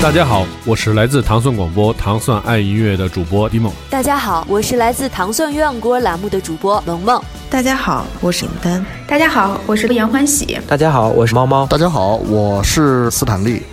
[0.00, 3.72] 大家好，我是来自糖蒜广播糖蒜爱音乐的主播迪梦。
[3.90, 7.20] 大家好，我是来自糖蒜鸳鸯锅栏目的主播萌萌。
[7.50, 8.86] 大家好，我是尹丹。
[9.08, 10.56] 大家好，我是杨欢喜。
[10.68, 11.66] 大家好，我是猫猫。
[11.66, 13.64] 大家好，我是斯坦利。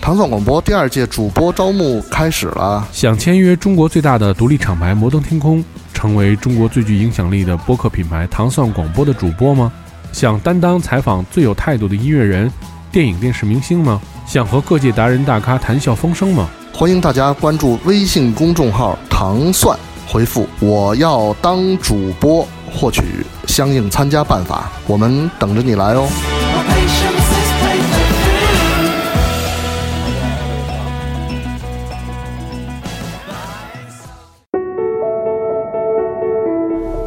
[0.00, 9.72] 糖蒜广播第二届主播招募开始了，想签约中国最大的独立厂牌摩登天空，成为中国最具影响力的播客品牌糖蒜广播的主播吗？
[10.12, 12.48] 想担当采访最有态度的音乐人、
[12.92, 14.00] 电影电视明星吗？
[14.26, 16.48] 想和各界达人大咖谈笑风生吗？
[16.74, 26.08] 欢迎大家关注微信公众号“糖蒜”，回复“我要当主播”获取相应参加办法，我们等着你来哦。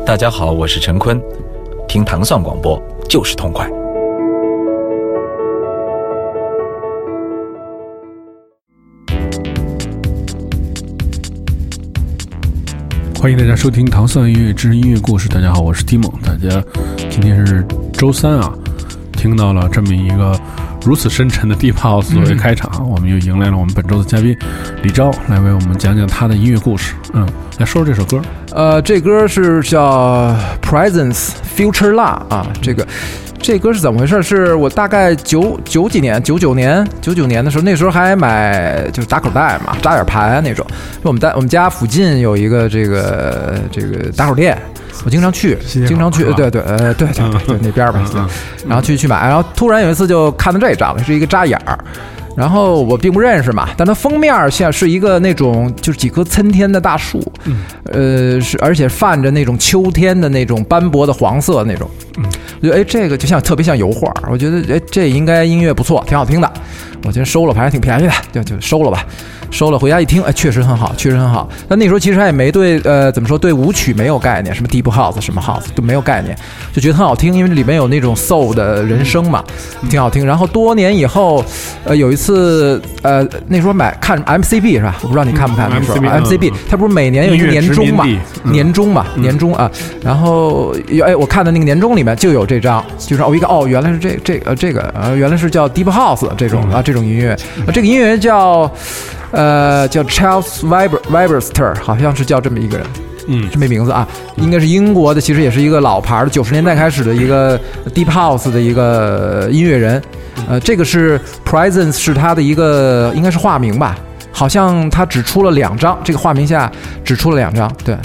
[0.06, 1.22] 大家好，我是陈坤，
[1.86, 3.70] 听糖蒜广播就是痛快。
[13.22, 15.28] 欢迎大家收听《糖蒜音乐之音乐故事》。
[15.34, 16.10] 大家好，我是蒂蒙。
[16.24, 16.64] 大家
[17.10, 18.54] 今天是周三啊，
[19.12, 20.40] 听到了这么一个
[20.86, 24.38] 如此深沉的 Deep House 作为开场，我们又迎来了我们本周的嘉宾
[24.82, 26.94] 李钊，来为我们讲讲他的音乐故事。
[27.14, 27.28] 嗯，
[27.58, 28.22] 来说说这首歌。
[28.52, 32.86] 呃，这歌是叫 Presence Future La 啊，这个。
[33.42, 34.22] 这歌是怎么回事？
[34.22, 40.66] 是我大概九九几年，九九年，九九年的时候，那时候还买就是打口袋嘛，扎点盘那种。
[41.04, 44.58] 我们在我们家附近有一个这个这个打口店，
[45.06, 46.24] 我经常去，经常去。
[46.34, 48.30] 对对呃对对对那边吧。
[48.68, 51.78] 然后去去买，然后突然有一次就看到这张了，是一个扎眼儿。
[52.36, 57.20] 然后我并不认识嘛，但它封面像是一个那种就是几棵参天的大树，
[57.92, 61.90] 呃是而且泛着那种秋天的那种斑驳的黄色那种，
[62.62, 66.50] 我觉得哎这个就像特别像油画，我觉得哎这应该音乐不错，挺好听的，
[67.04, 69.06] 我觉得收了还挺便宜的，就就收了吧。
[69.52, 71.50] 收了，回家一听，哎，确实很好，确实很好。
[71.68, 76.38] 但那时候其实也没对，呃，怎么说，对舞曲没有概念，什么 deep house，什么 house 都没有概念，
[76.72, 79.44] 就觉得很好听，因为里面有那种 soul 的人声嘛，
[79.90, 80.24] 挺好听。
[80.24, 81.44] 然后多年以后，
[81.84, 84.98] 呃，有一次，呃，那时候买看 MCB 是吧？
[85.02, 88.06] 我不知道你看不看那时候 MCB，它不是每年有一个年终嘛，
[88.44, 89.72] 年终嘛，年终啊。
[90.04, 97.38] 然后，哎，我看的那个年终里面就有这张，就是哦，一个哦，原来是这这呃这个呃，原来是叫 deep house 这种啊，这种音乐，
[97.72, 98.70] 这个音乐人叫。
[99.32, 102.88] 呃，叫 Charles Weber Weberster，好像是叫这么一个人，
[103.28, 104.08] 嗯，这没名字啊，
[104.38, 107.56] 应该是英国的，其实也是一个老牌的，九十年代开始的一个
[107.94, 110.02] Deep House 的一个音乐人。
[110.50, 113.96] 呃，这个是 Presence，是他的一个应该是化名吧，
[114.32, 116.72] 好像他只出了两张，这个化名下
[117.04, 117.96] 只出了两张，对。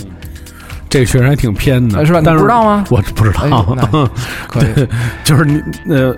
[0.94, 2.20] 这个确实还挺偏的，是吧？
[2.20, 2.84] 你不知道吗？
[2.88, 4.08] 我不知道。
[4.54, 4.88] 对，
[5.24, 5.60] 就是你
[5.92, 6.16] 呃，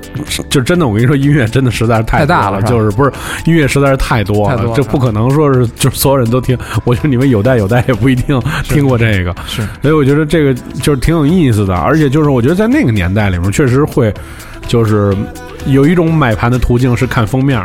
[0.51, 3.11] 就真的，我跟你说，音乐真的实在是太大了，就是不是
[3.47, 6.59] 音乐实在是太多了，这不可能说是就是所有人都听。
[6.85, 9.67] 我觉得你们有带有带也不一定听过这个，是。
[9.81, 14.13] 所以我觉得这个就是挺有意思的，而且就是我觉得在那个年代里面，确实会
[14.67, 15.17] 就是
[15.65, 17.59] 有一种买盘的途径是看封面。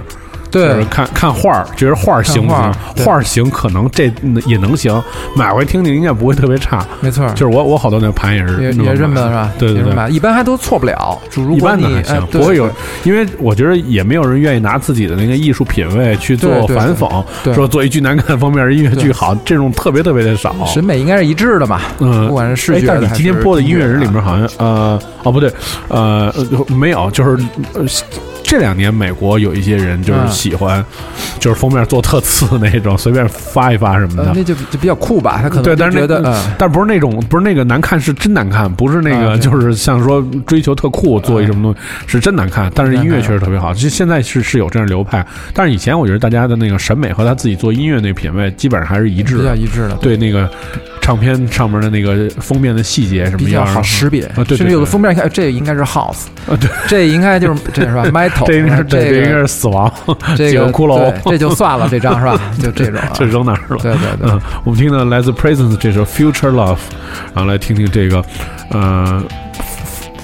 [0.51, 2.73] 对，看看画儿，觉得画儿行不行？
[3.05, 4.11] 画儿行，可能这
[4.45, 5.01] 也能行。
[5.35, 6.85] 买回听听，应该不会特别差。
[6.99, 9.51] 没错，就是我我好多那盘也是也认得是吧？
[9.57, 11.17] 对对对，一般还都错不了。
[11.55, 12.69] 一般的还行，不会有，
[13.03, 17.23] 因为我觉得也没有人愿意拿自己的那个艺术品味去做反讽，
[17.53, 20.53] 说做一句难看封面音乐剧好，这种特别特别的少。
[20.65, 21.81] 审美应该是一致的吧？
[21.99, 22.87] 嗯，不管是视觉。
[22.87, 25.49] 但你今天播的音乐人里面好像呃哦不对
[25.87, 26.33] 呃
[26.67, 27.41] 没有，就是
[27.73, 27.85] 呃。
[28.51, 30.83] 这两年美国有一些人就是喜欢，
[31.39, 35.39] 就是封面做特次那种，随便发一发什么的，那就就比较酷吧。
[35.41, 42.69] 他可能对，但是觉得，但不是那种，不是那个难看，是真难看，不是那个，就是像说追求特酷做一什么东西，是真难看。
[42.75, 49.95] 但是音乐确实特别好，其实现在是是有这样流派，但是以前我觉得大家的那个审美和他自己做音乐那品味基本上还是一致，比较一致的。
[50.01, 50.51] 对那个。
[51.01, 53.65] 唱片上面的那个封面的细节什么样？
[53.65, 54.43] 好识别啊！
[54.47, 59.91] 对，甚至有的封面一看，这应该是 House 啊，对，这应该就是 这是吧？Metal，这应该是这应该是死亡，
[60.37, 62.39] 这个骷髅，这就算了，这张是吧？
[62.61, 63.77] 就这种， 这扔哪儿了？
[63.81, 66.77] 对对对，我们听的来自 Presence 这首 Future Love，
[67.33, 68.23] 然后来听听这个，
[68.69, 69.23] 呃，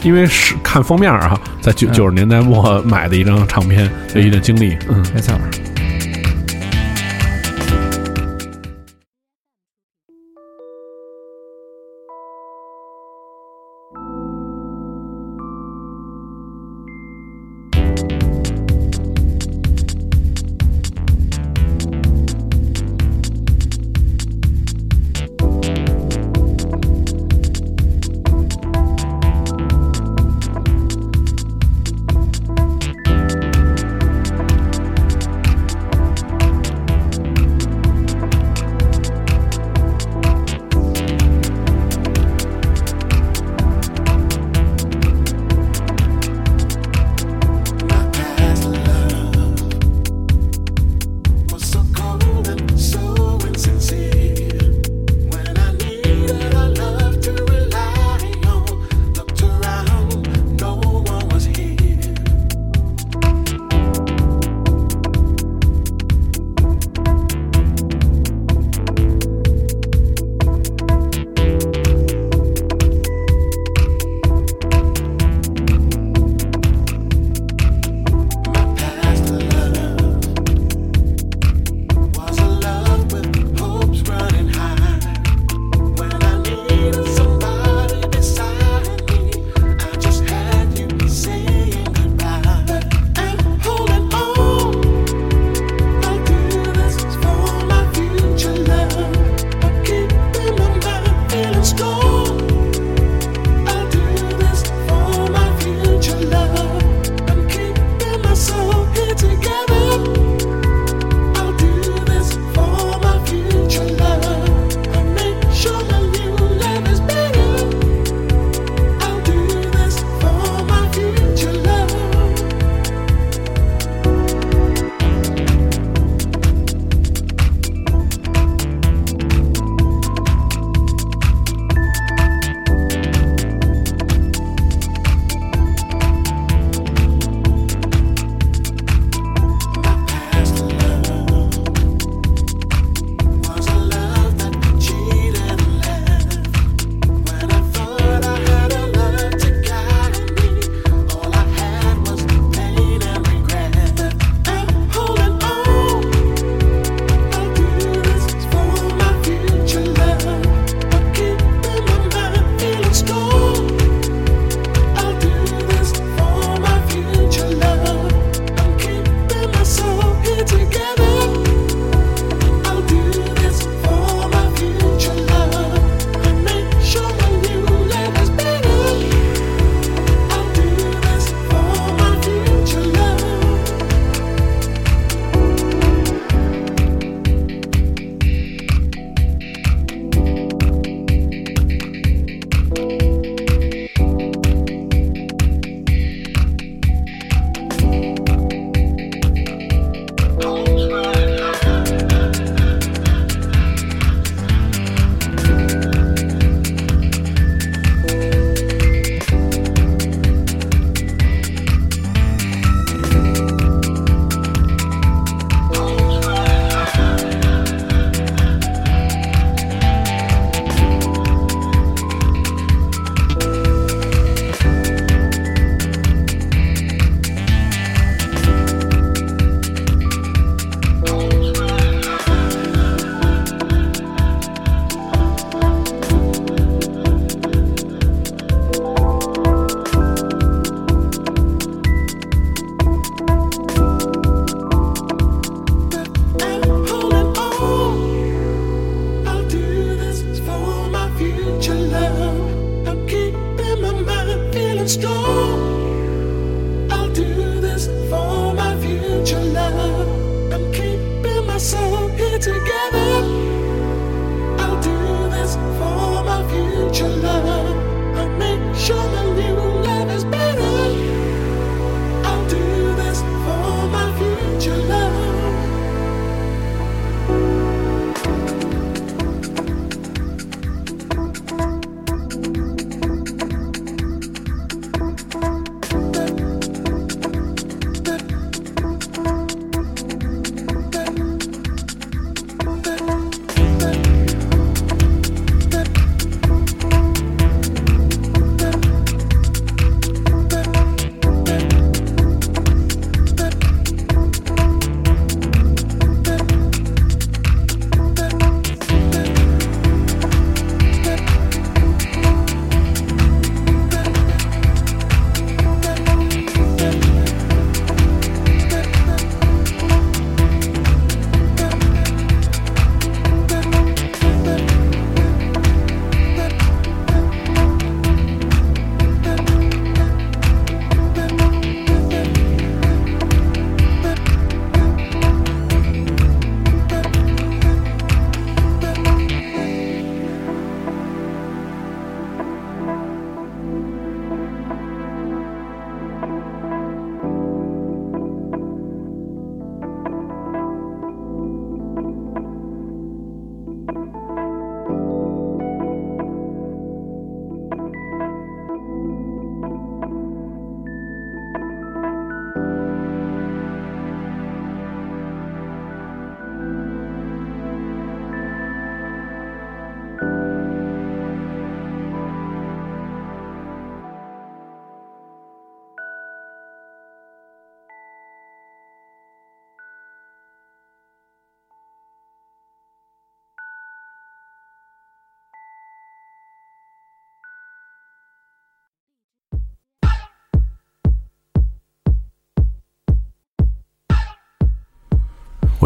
[0.04, 5.34] 因为是看封面啊，在九九十年代末买的一张唱片的一段经历，嗯，没错。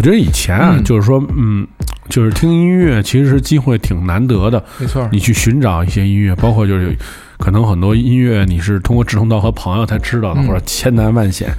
[0.01, 1.67] 我觉得以前啊，嗯就是说，嗯，
[2.09, 4.63] 就是听音乐其实机会挺难得的。
[4.79, 6.97] 没错你去寻找一些音乐，包括就是
[7.37, 11.53] 可能很多音乐你是通过志同道合朋友才知道的，嗯或者千难万险，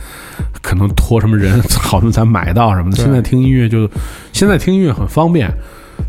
[0.61, 2.97] 可能托什么人好多才买到什么的。
[2.97, 3.89] 现在听音乐就，
[4.33, 5.49] 现在听音乐很方便。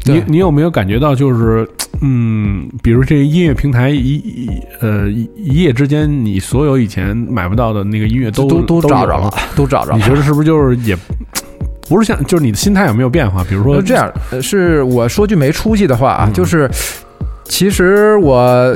[0.05, 1.69] 你你有没有感觉到，就是
[2.01, 4.49] 嗯，比如这音乐平台一一
[4.81, 9.97] 呃一一夜之间，你所有以前买不到的那个音乐都都找着了，都找着了。
[9.97, 10.97] 你觉得是不是就是也
[11.93, 13.43] 不是像就是你的心态有没有变化？
[13.43, 16.33] 比如说呃这样，呃是我说句没出息的话啊，嗯。
[16.33, 16.69] 就是
[17.45, 18.75] 其实我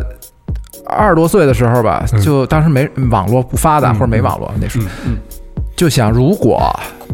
[0.86, 2.22] 二十多岁的时候吧，嗯。
[2.22, 5.18] 就当时没网络不发达嗯或者没网络那时候，嗯
[5.76, 6.62] 就想如果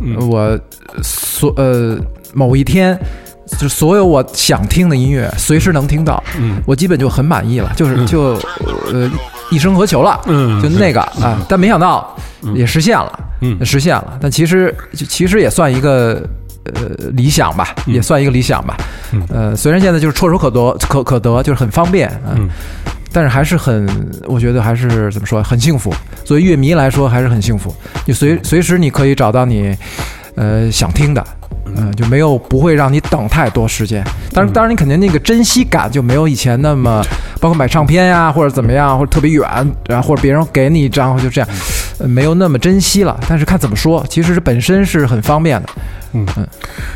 [0.02, 0.30] 嗯。
[0.30, 0.60] 我
[1.02, 1.98] 所呃
[2.34, 3.00] 某一天。
[3.60, 6.60] 就所有我想听的音乐，随时能听到，嗯。
[6.66, 8.08] 我基本就很满意了，就是嗯。
[8.08, 8.22] 就
[8.92, 9.12] 呃
[9.52, 11.40] 一生何求了，嗯，就那个啊。
[11.48, 12.16] 但没想到
[12.56, 14.18] 也实现了，嗯实现了。
[14.22, 16.28] 但其实其实也算一个
[16.74, 16.82] 呃
[17.12, 18.78] 理想吧，嗯也算一个理想吧。
[19.12, 22.50] 嗯呃，虽然现在就是唾手可得，可可得，就是很方便，嗯嗯
[23.12, 23.88] 但是还是很，
[24.26, 25.94] 我觉得还是怎么说，很幸福。
[26.26, 27.72] 作为乐迷来说，还是很幸福。
[28.08, 29.78] 你随随时你可以找到你，
[30.36, 31.24] 呃，想听的，
[31.76, 34.04] 嗯、就没有不会让你等太多时间。
[34.32, 37.04] 当然，当然你肯定那个珍惜感就没有以前那么，
[37.40, 39.48] 包括买唱片呀，或者怎么样，或者特别远，
[39.88, 41.50] 然后或者别人给你一张，就这样，
[42.00, 43.20] 呃没有那么珍惜了。
[43.28, 45.70] 但是看怎么说，其实是本身是很方便的。
[46.16, 46.48] 嗯嗯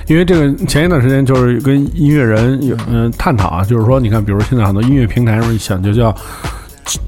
[0.06, 6.15] 因为这个前一段时间就是跟音乐人有嗯、探讨啊，就是说你看，比如现在很多音乐平台上一想就叫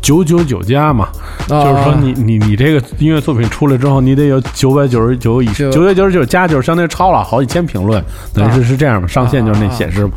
[0.01, 1.07] 九九九加嘛，
[1.47, 10.11] 就是说你你你这个音乐作品出来之后，你得有九百九十九以上九百九十九加，就是相当于超了好几千评论，等于是是这样嘛，上限就是那显示嘛。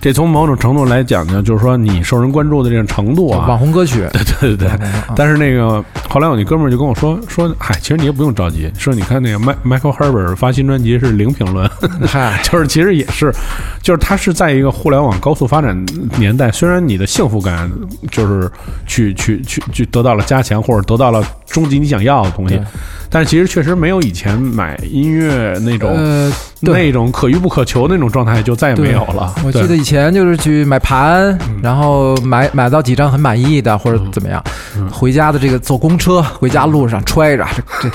[0.00, 4.22] 这从某种程度来讲呢，就是说你受人关注的这种程度啊，网红歌曲，对
[4.56, 4.68] 对对。
[4.78, 4.88] 对。
[5.16, 11.68] 但是那个后来我那哥们儿就跟我说说，嗨，其实你也不用着急，说你看那个 Michael Herbert 发新专辑是零评论，
[12.06, 13.32] 嗨， 就是其实也是，
[13.82, 15.76] 就是他是在一个互联网高速发展
[16.16, 17.70] 年代，虽然你的幸福感
[18.10, 18.50] 就是
[18.86, 22.60] 去去去去得到了加强，或者得到了终极你想要的东西，
[23.10, 25.90] 但是其实确实没有以前买音乐那种、
[26.60, 29.34] 那种可遇不可求那种状态就再也没有了。
[29.44, 31.60] 我记得以前就是去买盘，嗯。
[31.62, 34.42] 然后买买到几张很满意的或者怎么样，
[34.76, 34.88] 嗯。
[34.90, 37.46] 回家的这个坐公车回家路上揣着，
[37.80, 37.90] 这这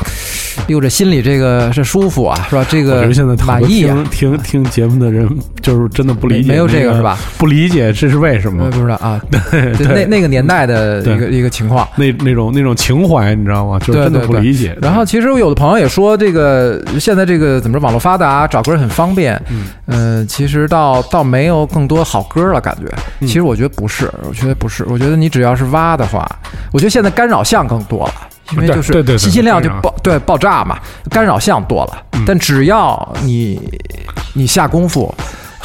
[0.67, 2.65] 哟，这心里这个是舒服啊，是吧？
[2.69, 5.27] 这个现在满意啊听，听听节目的人，
[5.61, 7.17] 就是真的不理解，没有这个是吧？
[7.37, 8.71] 不理解这是为什么呃？
[8.71, 11.87] 不知道啊， 对对那那个年代的一个一个情况。
[11.95, 13.79] 那那种那种情怀，你知道吗？
[13.79, 14.77] 就是真的不理解。
[14.81, 19.41] 然后其实我有的朋友也说，这个现在这个怎么说，网络发达，找歌很方便。
[19.49, 22.83] 嗯呃，其实倒倒没有更多好歌了，感觉。
[23.19, 26.29] 嗯其实我觉得不是，我觉得不是，我觉得你只要是挖的话，
[26.71, 28.13] 我觉得现在干扰项更多了。
[28.51, 32.03] 因为就是信息量就爆对爆炸嘛，干扰项多了。
[32.13, 33.59] 嗯但只要你
[34.33, 35.13] 你下功夫，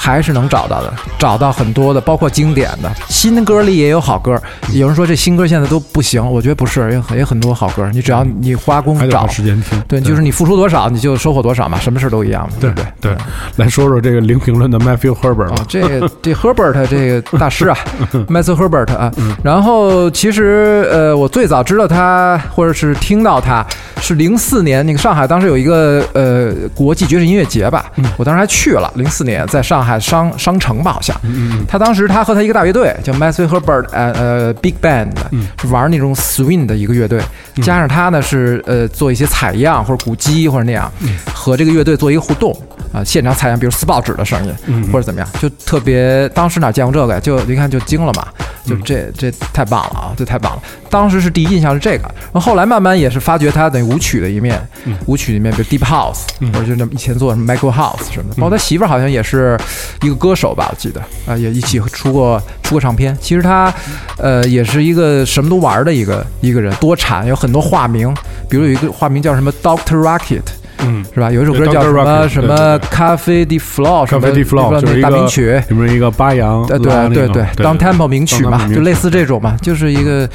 [0.00, 4.40] 还是能找到的，找到很多的，包括经典的新歌里也有好歌。
[4.72, 7.90] 有人说这新歌现在都不行，我觉得不是，也很也很多好歌。
[7.92, 9.82] 你只要你花功夫找时间听。
[9.88, 12.84] 对，就是你付出多少，你就收获多少嘛，什么事都一样嘛，对不对？
[13.00, 13.16] 对，
[13.56, 15.64] 来说说这个零评论的 Matthew Herbert 啊，。
[15.68, 17.76] 这这 Herbert 这个大师啊，
[18.28, 23.66] Matthew Herbert 啊，嗯然后其实呃，我最早知道他或者是听到他
[24.00, 35.46] 是零四年那个上海当时有一个呃国际爵士音乐节吧，嗯我当时还去了，零四年在上海商商城吧好像，嗯他当时他和他一个大乐队叫 Matthew Herbert 呃呃 Big Band，嗯。
[35.62, 37.20] 是玩那种 swing 的一个乐队，
[37.62, 41.16] 加上他呢是呃做一些采样或者鼓机或者那样，嗯。
[41.32, 42.52] 和这个乐队做一个互动
[42.92, 47.20] 啊，现场采样，比如撕报纸的声音，嗯或者怎么样，就特别当时哪见过这个呀？
[47.20, 48.26] 就一看就惊了嘛，
[48.64, 48.82] 就嗯。
[48.84, 50.62] 这这太棒了啊，这太棒了！
[50.90, 54.96] 当时是第一印象是这个，然后后来慢慢也是发觉他等于舞曲的一面，嗯。
[55.06, 56.20] 舞曲里面比如 Deep House，、
[56.52, 59.58] 或者就那么以前做什么 Michael House 什么的，包括他媳妇儿好像也是
[60.02, 63.16] 一个歌手吧，我记得啊、也一起出过出过唱片。
[63.20, 63.72] 其实他
[64.18, 68.14] 呃也是一个什么都玩的一个一个人，多产，有很多化名，
[68.48, 70.42] 比如有一个化名叫什么 Doctor Rocket。
[70.80, 71.28] 嗯，是吧？
[71.28, 80.28] 有一首歌叫.什么 Rocket，什么咖啡 de flow，什么咖啡 de flow 就是大名曲，里面一个巴扬，呃，对对对，当 tempo 名曲嘛，就类似似这种嘛，就是一个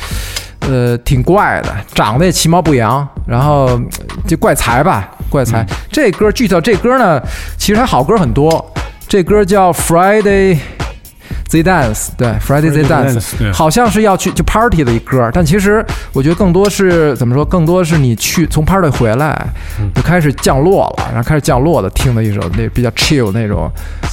[0.59, 3.87] 呃挺怪的，长得也其貌不扬，然后嗯
[4.27, 5.65] 就怪才吧，怪才。
[5.89, 7.21] 这歌具体到这歌呢，
[7.57, 8.73] 其实它好歌很多，
[9.07, 10.57] 这歌叫 Friday。
[11.49, 17.45] Z Dance，对，Friday Z Friday Dance，Dance，好像是要去就 party 的一歌，但其实我觉得更多是怎么说？
[17.45, 19.47] 更多是你去从 party 回来，
[19.93, 23.69] 就开始降落了，然后开始降落的听的一首那比较 chill 那种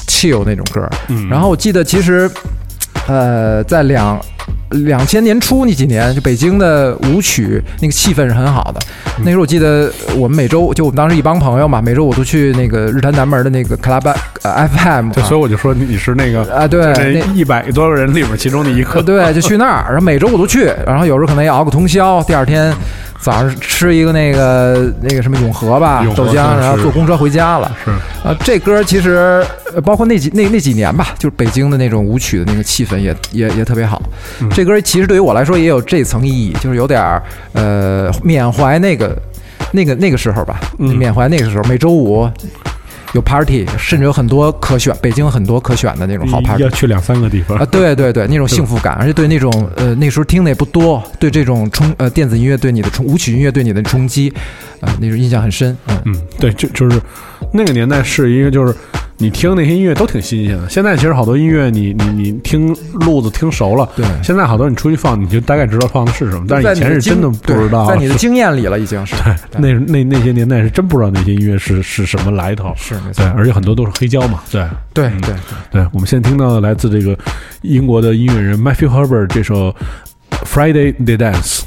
[0.07, 0.87] chill 那种歌。
[1.09, 2.31] 嗯然后我记得其实，
[3.11, 4.21] 呃，在两
[4.71, 8.81] 两千年初那几年，就北京的舞曲那个气氛是很好的。
[9.25, 22.73] 那时候我记得我们每周就我们当时一帮朋友嘛，每周我都去那个日坛南门的那个 club 呃 FM 对，啊所以我就说你是那个啊对那一百多个人里面其中的一呃个，对，就去那儿，然后每周我都去，然后有时候可能也熬个通宵，第二天
[23.21, 27.71] 早上吃一个那个那个什么永和吧和豆浆，然后坐公车回家了。
[27.85, 27.91] 是
[28.27, 34.01] 啊，这歌其实呃包括那几那那几年吧，就是北京的那种舞曲的那个气氛也也也特别好。
[34.41, 37.23] 嗯这歌其实对于我来说也有这层意义，就是有点儿
[37.53, 39.17] 呃缅怀那个
[39.71, 42.29] 那个那个时候吧，嗯缅怀那个时候，每周五
[43.13, 46.71] 有 party，甚至有很多可选，北京有很多可选的那种好 party 要。
[46.71, 54.33] 去两三个地方啊，对对对，那种幸福感，而且对那种呃那时候听的也不多，对这种冲呃电子音乐对你的冲舞曲音乐对你的冲击，
[54.81, 55.77] 啊、那种印象很深。
[55.89, 57.01] 嗯，嗯，对，就就是
[57.53, 58.75] 那个年代是一个，就是
[59.23, 60.67] 你听那些音乐都挺新鲜的。
[60.71, 64.07] 现在其实好多音乐你，你你听路子听熟了，对。
[64.23, 69.15] 现在好多你出去放，你就大概知道放的是什么，但是以前是真的不知道，在你的经验里了，已经是。
[69.51, 73.23] 对那那那些年代是真不知道那些音乐是是什么来头，是没错。
[73.23, 74.67] 对，而且很多都是黑胶嘛，对。
[74.95, 75.35] 对对对。
[75.71, 75.87] 对。
[75.93, 77.15] 我们现在听到的来自这个
[77.61, 79.77] 英国的音乐人 Matthew Herbert 这首
[80.47, 81.61] Friday They Dance。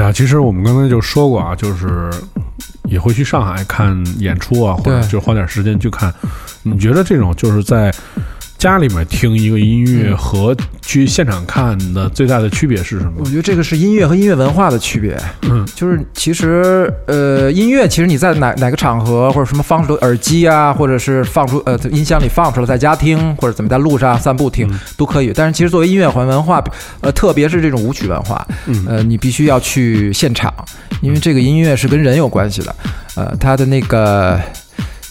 [0.00, 2.10] 对啊，其实我们刚才就说过啊，就是
[2.84, 6.10] 也会去上海看演出啊，或者就花点时间去看。
[6.62, 7.92] 你觉得这种就是在
[8.56, 10.56] 家里面听一个音乐和
[10.90, 13.24] 去现场看的最大的区别是什么我？
[13.24, 15.16] 觉得这个是音乐和音乐文化的区别。
[15.42, 25.32] 嗯，就是其实呃，音乐其实你在哪哪个场合或者什么放出耳机啊，或者是放出呃音箱里放出来，在家听或者怎么在路上散步听、都可以。
[25.32, 26.60] 但是其实作为音乐环文化，
[27.02, 30.52] 呃，特别是这种舞曲文化，嗯呃，你必须要去现场，
[31.02, 32.74] 因为这个音乐是跟人有关系的，
[33.14, 34.40] 呃，它的那个。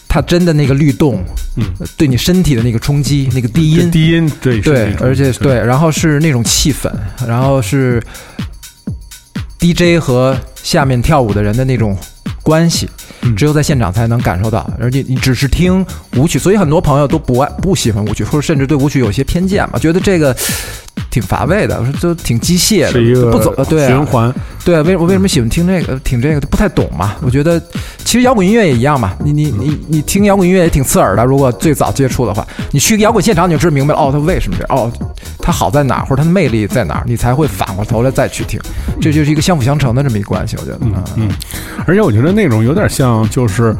[0.10, 1.24] 它真的那个律动，
[1.56, 1.64] 嗯。
[1.80, 6.90] 呃对你身体的那个冲击，那个低音，低音对对而且对，然后是那种气氛，
[7.28, 8.02] 然后是
[9.60, 11.98] DJ 和下面跳舞的人的那种
[12.42, 12.90] 关系
[13.22, 14.70] 嗯，只有在现场才能感受到。
[14.80, 20.34] 而且你只是听舞曲，所以很多朋友都不爱不喜欢舞曲，或者甚至对舞曲有些偏见嘛，觉得这个
[21.20, 24.34] 挺乏味的，说就挺机械的，是一个不走，对啊循环。
[24.64, 25.98] 对，为我为什么喜欢听这个？
[26.00, 27.16] 听这个不太懂嘛？
[27.22, 27.60] 我觉得
[28.04, 29.14] 其实摇滚音乐也一样嘛。
[29.24, 31.26] 你你你你听摇滚音乐也挺刺耳的。
[31.26, 34.78] 如果最早接触的话，你去摇滚现场你就知明白了，哦，它为什么这样？
[34.78, 34.92] 哦，
[35.40, 38.60] 它好在哪儿，或者它的魅力在哪儿，你才会反过头来再去听。
[39.02, 40.78] 这就是一个相辅相成的这么一个关系，我觉得。
[40.82, 41.30] 嗯啊嗯，
[41.88, 43.76] 而且我觉得内容有点像，就是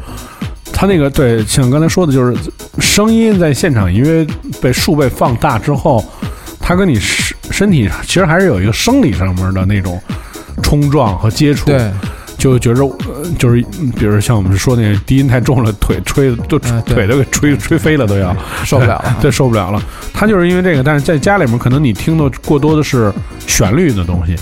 [0.72, 2.36] 他那个对，像刚才说的，就是
[2.78, 4.26] 声音在现场因为
[4.60, 6.04] 被数倍放大之后，
[6.70, 10.00] 它跟你身身体其实还是有一个生理上面的那种
[10.62, 11.66] 冲撞和接触。
[11.66, 11.90] 对，
[12.38, 18.32] 就觉着呃，就是嗯比如像我们说那个低音太重了，腿吹都腿都给吹吹飞了，都要
[18.64, 19.16] 受不了了。
[19.20, 19.82] 对，受不了了。
[20.14, 23.12] 他就是因为这个，但是在家里面，可能你听的过多的是
[23.48, 24.36] 旋律的东西。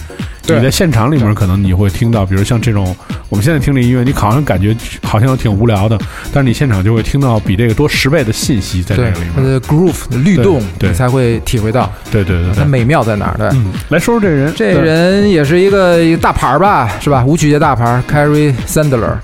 [0.49, 2.97] 对你在现场里面，可能你会听到，比如像这种
[3.29, 5.99] 我们现在听这音乐，你好像感觉好像挺无聊的，
[6.33, 9.29] 但是你现场就会听到比这个多十倍的信息在这个里，面。
[9.37, 13.37] 它的 groove 的律动，对你才会体会到对对对对，它美妙在哪儿。
[13.37, 17.25] 对，嗯，来说说这人，这人也是一个一个大牌儿吧，是吧？
[17.27, 19.17] 舞曲界大牌 Carrie Sandler。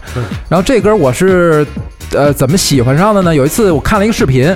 [0.48, 1.66] 然后这歌我是
[2.12, 3.34] 呃怎么喜欢上的呢？
[3.34, 4.54] 有一次我看了一个视频，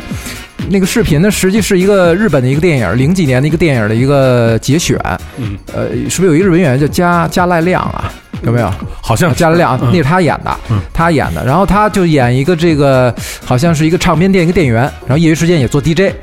[0.70, 4.98] 那个视频呢实际是一个日本的一个电影，零几年的一个电影的一个节选。
[5.36, 8.12] 嗯，呃，是不是有一个日本演员叫加加赖亮啊？
[8.42, 8.72] 有没有？
[9.02, 11.44] 好像加赖亮，嗯那是他演的嗯，他演的。
[11.44, 13.12] 然后他就演一个这个，
[13.44, 16.14] 好像是一个唱片店一个店员，然后业余时间也做 DJ。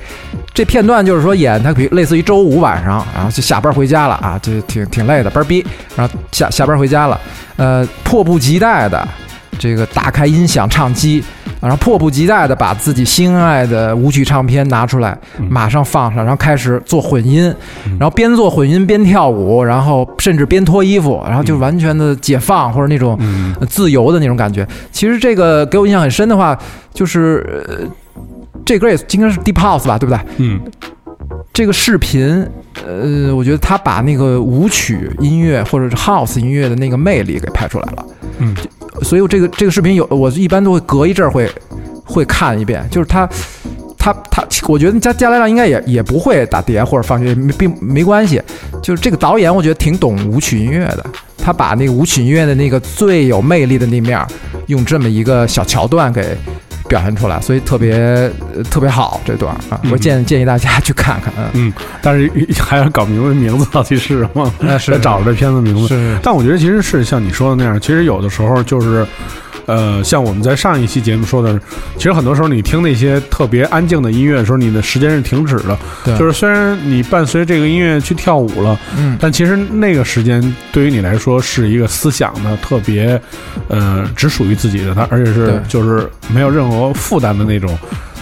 [0.53, 5.65] 这片段就是说演他，比类似于周五晚上，然后就下班回家了啊，就挺挺累的，班儿逼，
[5.97, 7.19] 然后下下班回家了，
[7.57, 9.05] 呃，迫不及待的
[9.59, 11.21] 这个打开音响唱机，
[11.67, 15.47] 然后迫不及待的把自己心爱的舞曲唱片拿出来，嗯。
[15.49, 17.43] 马上放上，然后开始做混音，
[17.99, 23.17] 然后边做混音边跳舞，然后甚至边脱衣服，然后就完全的解放或者那种
[23.69, 24.67] 自由的那种感觉。
[24.91, 26.57] 其实这个给我印象很深的话，
[26.93, 27.87] 就是呃，
[28.65, 30.19] 这歌也应该是 Deep House 吧，对不对？
[30.37, 30.59] 嗯
[31.53, 32.45] 这个视频，
[32.85, 38.05] 呃，我觉得他把那个舞曲音乐或者是 House 音乐的那个魅力给拍出来了。
[38.39, 38.53] 嗯，
[39.01, 41.49] 所以我这个这个视频有，我一般都会隔一阵儿会
[42.03, 43.27] 会看一遍，就是他。
[43.97, 48.39] 他他，我觉得加加莱亮应该也也不会打碟或者放乐，没并没关系。
[48.83, 51.03] 就是这个导演，我觉得挺懂舞曲音乐的。
[51.39, 54.23] 他把那个舞曲音乐的那个最有魅力的那面，
[54.67, 56.37] 用这么一个小桥段给
[56.95, 57.93] 表现出来，所以特别、
[58.55, 59.81] 呃特别好这段啊。
[59.91, 65.89] 我建建议大家去看看，嗯，嗯，但是 还要搞明白名字到底是什么，那是再找着这片子名字。
[65.89, 69.05] 是但我觉得其实是像你说的那样，其实有的时候就是，
[69.65, 71.59] 呃，像我们在上一期节目说的，
[71.97, 75.77] 其实很多时候你听那些特别安静的音乐的时候，你的时间是停止的。
[76.03, 83.19] 对就是虽然你伴随这个音乐去跳舞了，嗯，但其实那个时间对于你来说是一个思想的特别，
[83.67, 87.77] 呃，只属于自己的，它而且是就是没有任何负担的那种。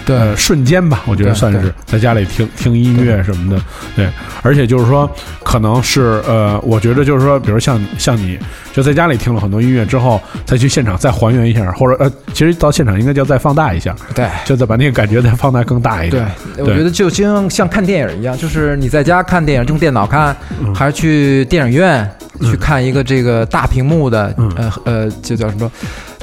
[0.05, 3.61] 对呃，瞬间吧，我觉得算是在家里听听音乐什么的，
[3.95, 4.09] 对，
[4.41, 5.09] 而且就是说，
[5.43, 8.37] 可能是呃，我觉得就是说，比如像像你
[8.73, 14.27] 就在家里听了很多音乐之后，再去现场再还原一下，或者呃，其实到现场应该叫再放大一下，对。
[14.45, 22.09] 就再把那个感觉再放大更大一点对点。，我觉得就像像看电影一样，就是你在家看电影用电脑看，嗯还是去电影院
[22.41, 25.71] 去看一个这个大屏幕的，嗯呃呃，就叫什么？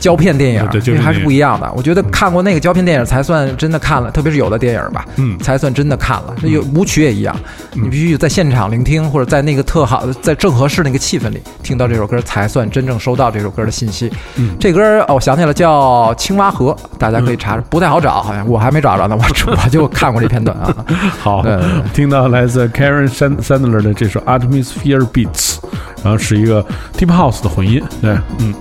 [0.00, 1.70] 胶片电影，对就是还是不一样的。
[1.76, 6.34] 我觉得看过那个胶片电影才算真的看了，特别是有的电影吧，嗯才算真的看了。
[6.42, 7.36] 那有舞曲也一样，
[7.74, 14.10] 嗯你必须在现场聆听，或者在那个特好、在正合适那个气氛里听到这首歌，才算真正收到这首歌的信息。
[14.36, 20.74] 嗯这歌哦，我想起来叫《青蛙河》，大家可以查查，不太好找，好像我还没找着呢，我我就看过这片段啊。
[21.20, 21.44] 好
[21.92, 25.58] 听到来自 Karen Sand- Sandler 的这首 Atmosphere Beats，
[26.02, 26.64] 然后是一个
[26.96, 28.54] Deep House 的混音，对，嗯。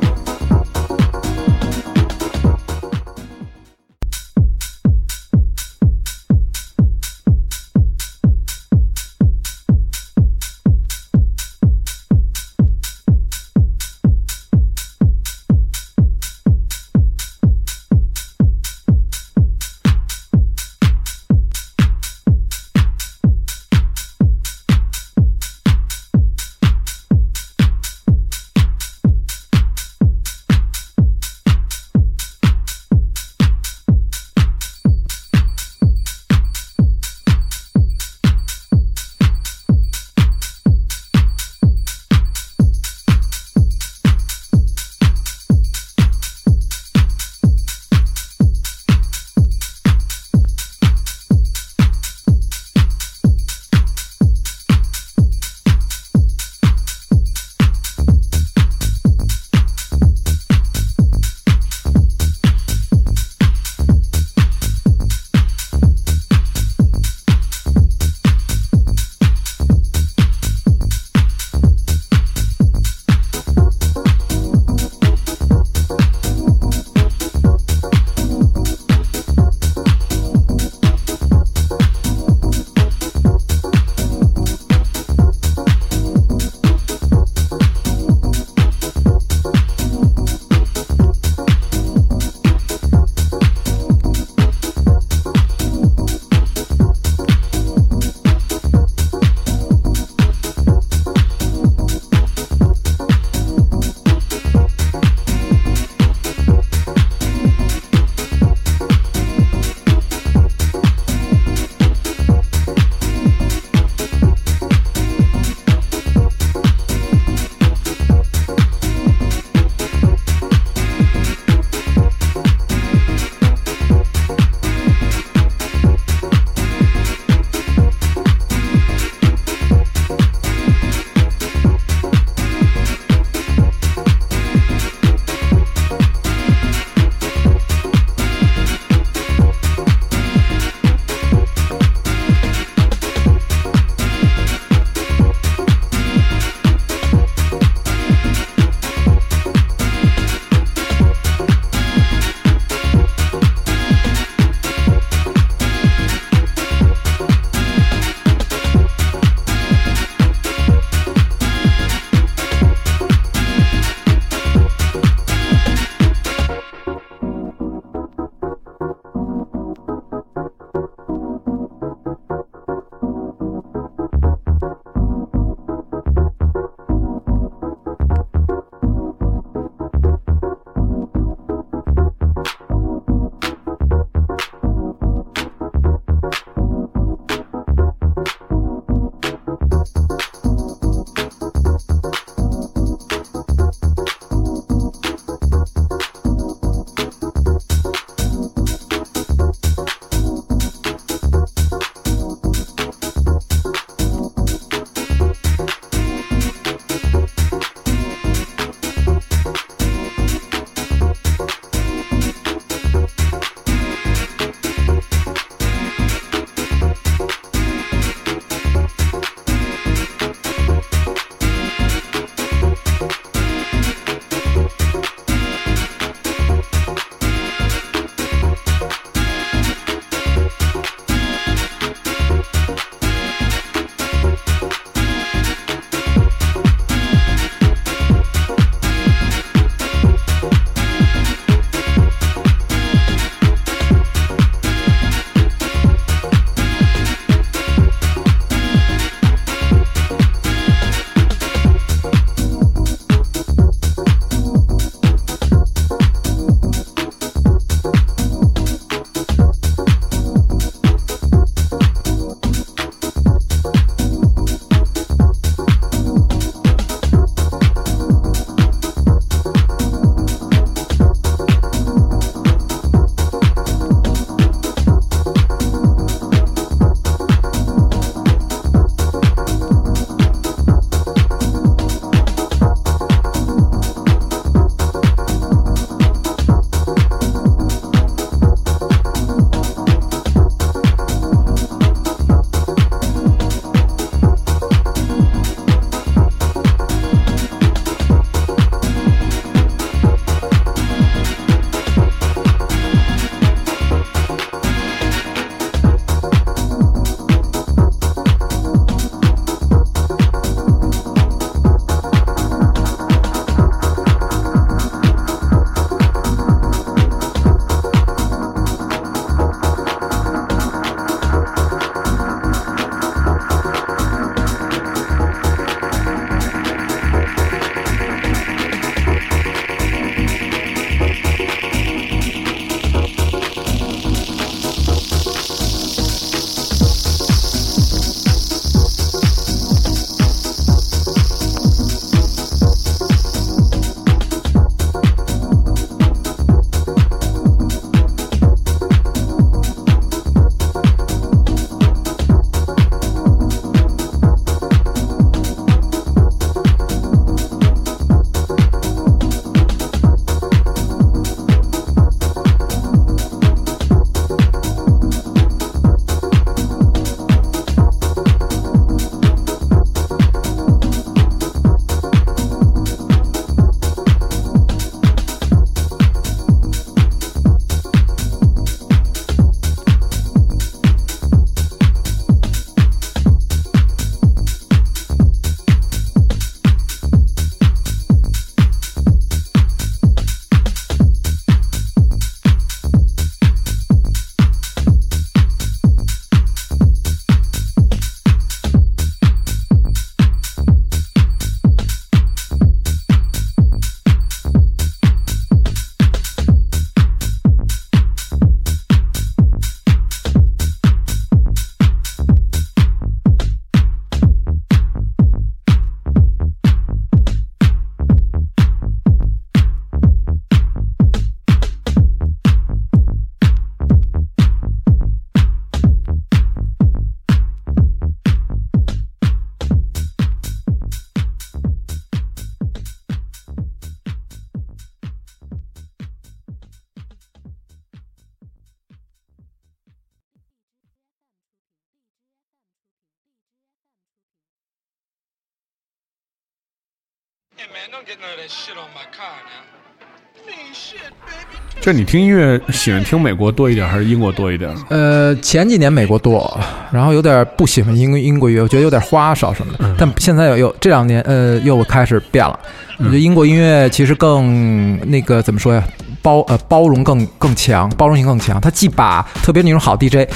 [451.82, 454.70] 是你听音乐喜欢听美国多一点还是英国多一点？
[454.90, 456.60] 呃，前几年美国多，
[456.92, 459.96] 然后有点不喜欢英英国乐，我觉得有点花哨什么的。
[459.98, 462.60] 但现在又又这两年，呃，又开始变了。
[462.98, 465.84] 我觉得英国音乐其实更那个怎么说呀？
[466.22, 468.60] 包呃包容更更强，包容性更强。
[468.60, 470.28] 它既把特别那种好 DJ，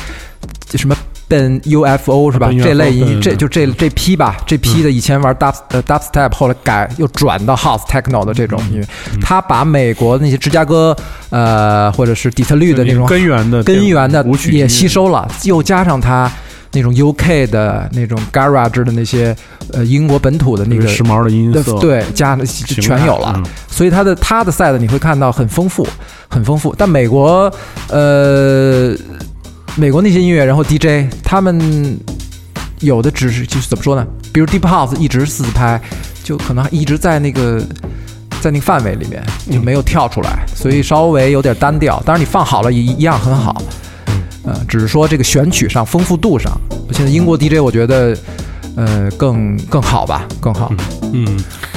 [0.76, 0.96] 什么
[1.28, 2.50] Ben UFO 是吧？
[2.62, 8.88] 这类这就这这批吧，这批的以前玩 dub 呃 dubstep，后来改又转到 house techno 的这种音乐，
[9.22, 10.96] 他把美国那些芝加哥
[11.30, 16.32] 呃或者是底特律的那种根源的根源的也吸收了，又加上他
[16.72, 19.36] 那种 UK 的那种 garage 的那些
[19.72, 22.46] 呃英国本土的那个时髦的音色，对，加就
[22.82, 23.34] 全有了。
[23.38, 23.44] 嗯。
[23.70, 25.88] 所以他的他的赛的你会看到很丰富，
[26.28, 26.76] 很丰富。
[26.78, 27.52] 但美国
[27.90, 28.96] 呃，
[29.76, 31.98] 美国那些音乐，然后 DJ 他们
[32.80, 34.06] 有的只是就是怎么说呢？
[34.32, 35.82] 比如 Deep House 一直四拍，
[36.24, 37.64] 就可能一直在那个。
[38.42, 42.04] 在那个范围里面就没有跳出来，所以稍微有点单调。
[42.06, 43.56] 当然你放好了也一样很好，
[44.44, 46.52] 呃，只是说这个选曲上、丰富度上，
[46.92, 48.18] 现在英国 DJ 我觉得
[48.76, 50.74] 呃更更好吧，更好。
[51.14, 51.26] 嗯，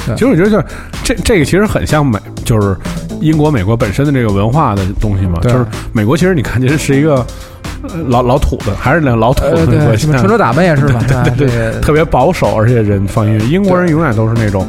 [0.06, 0.66] 对其实我觉得就是
[1.04, 2.76] 这这个其实很像美，就是
[3.20, 5.38] 英国、美国本身的这个文化的东西嘛。
[5.42, 7.24] 就是美国其实你看，其实是一个
[7.62, 7.65] 呃
[8.08, 11.00] 老老土的，还是那老土呃，的呃对，什么穿着打扮也是吧？
[11.24, 13.44] 对对这个特别保守，而且人放音乐。
[13.46, 14.66] 英国人永远都是那种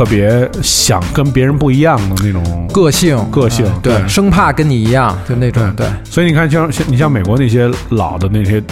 [0.00, 3.98] 特别想跟别人不一样的那种个性，个性啊对。
[3.98, 8.62] 对，生怕跟你一样，就那种，对，所以你看像，像你像美国那些老的那些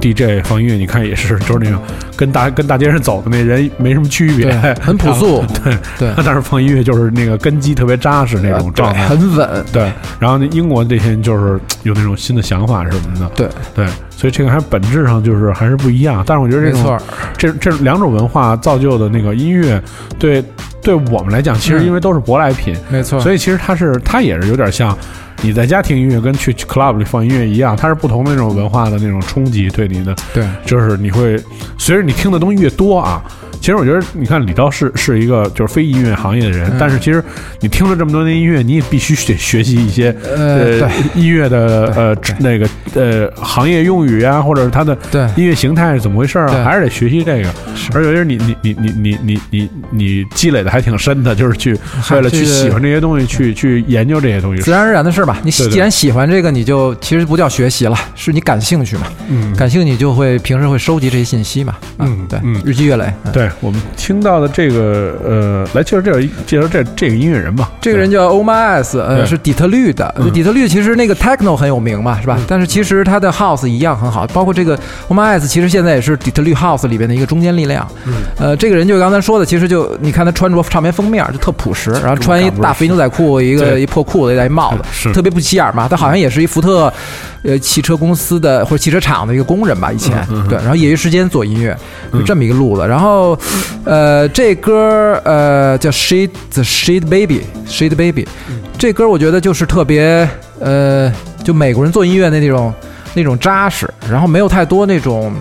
[0.00, 1.78] DJ 放音乐，你看也是，就是那种
[2.16, 4.46] 跟大跟大街上走的那人没什么区别。
[4.46, 5.44] 对，很朴素。
[5.62, 6.14] 对对。
[6.16, 9.92] 但是放音乐就是那个根基特别扎实那种状态，很稳，对。
[10.18, 13.86] 然后那英国这些人就是有那种新的想法什么的，对，对。
[14.20, 16.22] 所以这个还本质上就是还是不一样。
[16.26, 17.00] 但是我觉得这种，
[17.38, 19.82] 这这两种文化造就的那个音乐，
[20.18, 20.44] 对
[20.82, 24.94] 对我们来讲，其实嗯因为都是舶来品，没错，所以其实它是它也是有点像
[25.42, 31.38] 你在家听音乐跟去 club 里放音乐一样，它是不同的那种文化的那种冲击对你的，对，就是你会
[31.78, 33.22] 随着你听的东西越多啊。
[33.60, 37.22] 其实我觉得，你看李钊是是一个就是非音乐行业的人，嗯但是其实
[37.60, 47.50] 你听了这么多年音乐，你也必须得学习一些呃，对，音乐的呃那个呃行业用语啊，或者是它的对，音乐形态是怎么回事儿啊，还是得学习这个。
[47.92, 51.78] 而且你你你你你你你你积累的还挺深的，就是去
[52.12, 54.62] 为了去喜欢这些东西，去去研究这些东西。
[54.62, 55.29] 自然而然的事吧。
[55.42, 63.04] 你对对既然喜欢这个，你就其实不叫学习了，是你感兴趣嘛，嗯，感兴趣你就会平时会收集这些信息嘛，啊嗯对嗯，日积月累。
[63.24, 67.70] 嗯对我们听到的这个呃，来介绍这介绍这这个音乐人吧。
[67.80, 70.12] 这个人叫 Omar S，对呃，是底特律的。
[70.18, 72.38] 嗯底特律其实那个 techno 很有名嘛，是吧？
[72.48, 74.78] 但是其实他的 house 一样很好，包括这个
[75.08, 77.86] Omar S，其实现在也是底特律 house 里边的一个中坚力量。
[78.06, 85.86] 嗯呃，这个人就刚才说的，其实就你看他穿着唱片封面就特朴实，然后穿一大肥牛仔裤，一个一破裤子，戴一帽子，是特别不起眼嘛。
[85.86, 86.92] 他好像也是一福特
[87.42, 91.76] 呃汽车公司的或者汽车厂的一个工人吧，以前嗯嗯对，然后业余时间做音乐，
[92.12, 92.86] 嗯就这么一个路子。
[92.86, 93.38] 然后
[93.84, 98.26] 呃，这歌呃叫 She the She Baby She the Baby，
[98.78, 101.12] 这歌我觉得就是特别呃，
[101.44, 102.72] 就美国人做音乐的那种
[103.12, 105.32] 那种扎实，然后没有太多那种。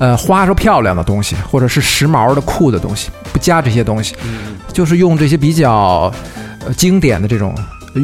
[0.00, 4.14] 呃，花哨漂亮的东西，或者是时髦的酷的东西，不加这些东西，
[4.72, 6.08] 就是用这些比较
[6.64, 7.52] 呃经典的这种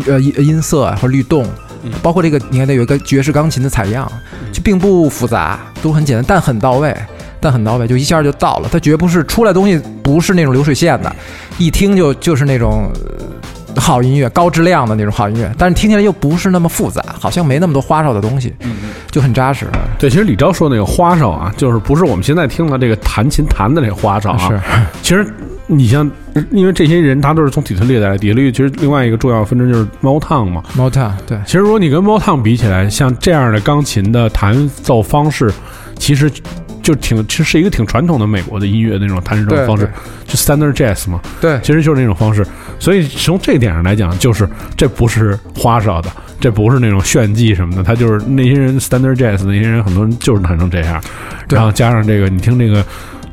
[0.06, 1.46] 呃音音色啊或者律动，
[2.02, 4.10] 包括这个你看，它有一个爵士钢琴的采样，
[4.52, 6.96] 就并不复杂，都很简单，但很到位，
[7.40, 8.68] 但很到位，就一下就到了。
[8.70, 11.14] 它绝不是出来东西不是那种流水线的，
[11.58, 12.90] 一听就就是那种。
[12.94, 13.24] 呃
[13.76, 18.54] 好音乐，高质量的那种好音乐，但是听起来又不是那么复杂，好像没那么多花哨的东西，
[19.10, 19.66] 就很扎实。
[19.98, 24.48] 对，其实李钊说那个花哨啊，就是不是我们现在听的这个弹琴弹的这个花哨啊。
[24.48, 24.60] 是，
[25.02, 25.26] 其实
[25.66, 26.10] 你像，
[26.50, 30.62] 因为这些人他都是从底特律来的，底特律其实另外一个重要分支就是 Motown 嘛。
[30.76, 35.50] Motown 对，其实如果你跟 Motown 比起来，像这样的钢琴的弹奏方式，
[35.98, 36.30] 其实
[36.82, 39.90] 就挺其实是一个挺传统的美国的音乐那种弹奏方式，
[40.26, 41.18] 就 Standard Jazz 嘛。
[41.40, 42.46] 对其实就是那种方式。
[42.78, 44.46] 所以从这点上来讲，就是
[44.76, 51.02] 这不是花哨的，这不是那种炫技什么的，他就是那些人 Standard Jazz 那些人，很多人就是弹成这样，
[51.48, 52.84] 然后加上这个，你听这个。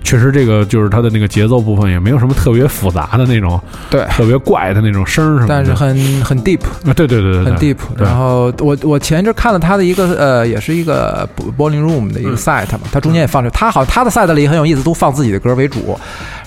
[0.03, 5.55] 确实，这个就是它的那个节奏部分也没有什么特别复杂的那种，对特别怪的那种声儿什么的。
[5.55, 7.77] 但是很很 deep，啊，对对对对对，很 deep。
[7.97, 11.27] 然后我我前一阵看了他的一个呃，也是一个
[11.57, 15.97] bowling room 的一个 set 嘛，他中间也放着，他好他的 set 里很有意思，都放自己的歌为主。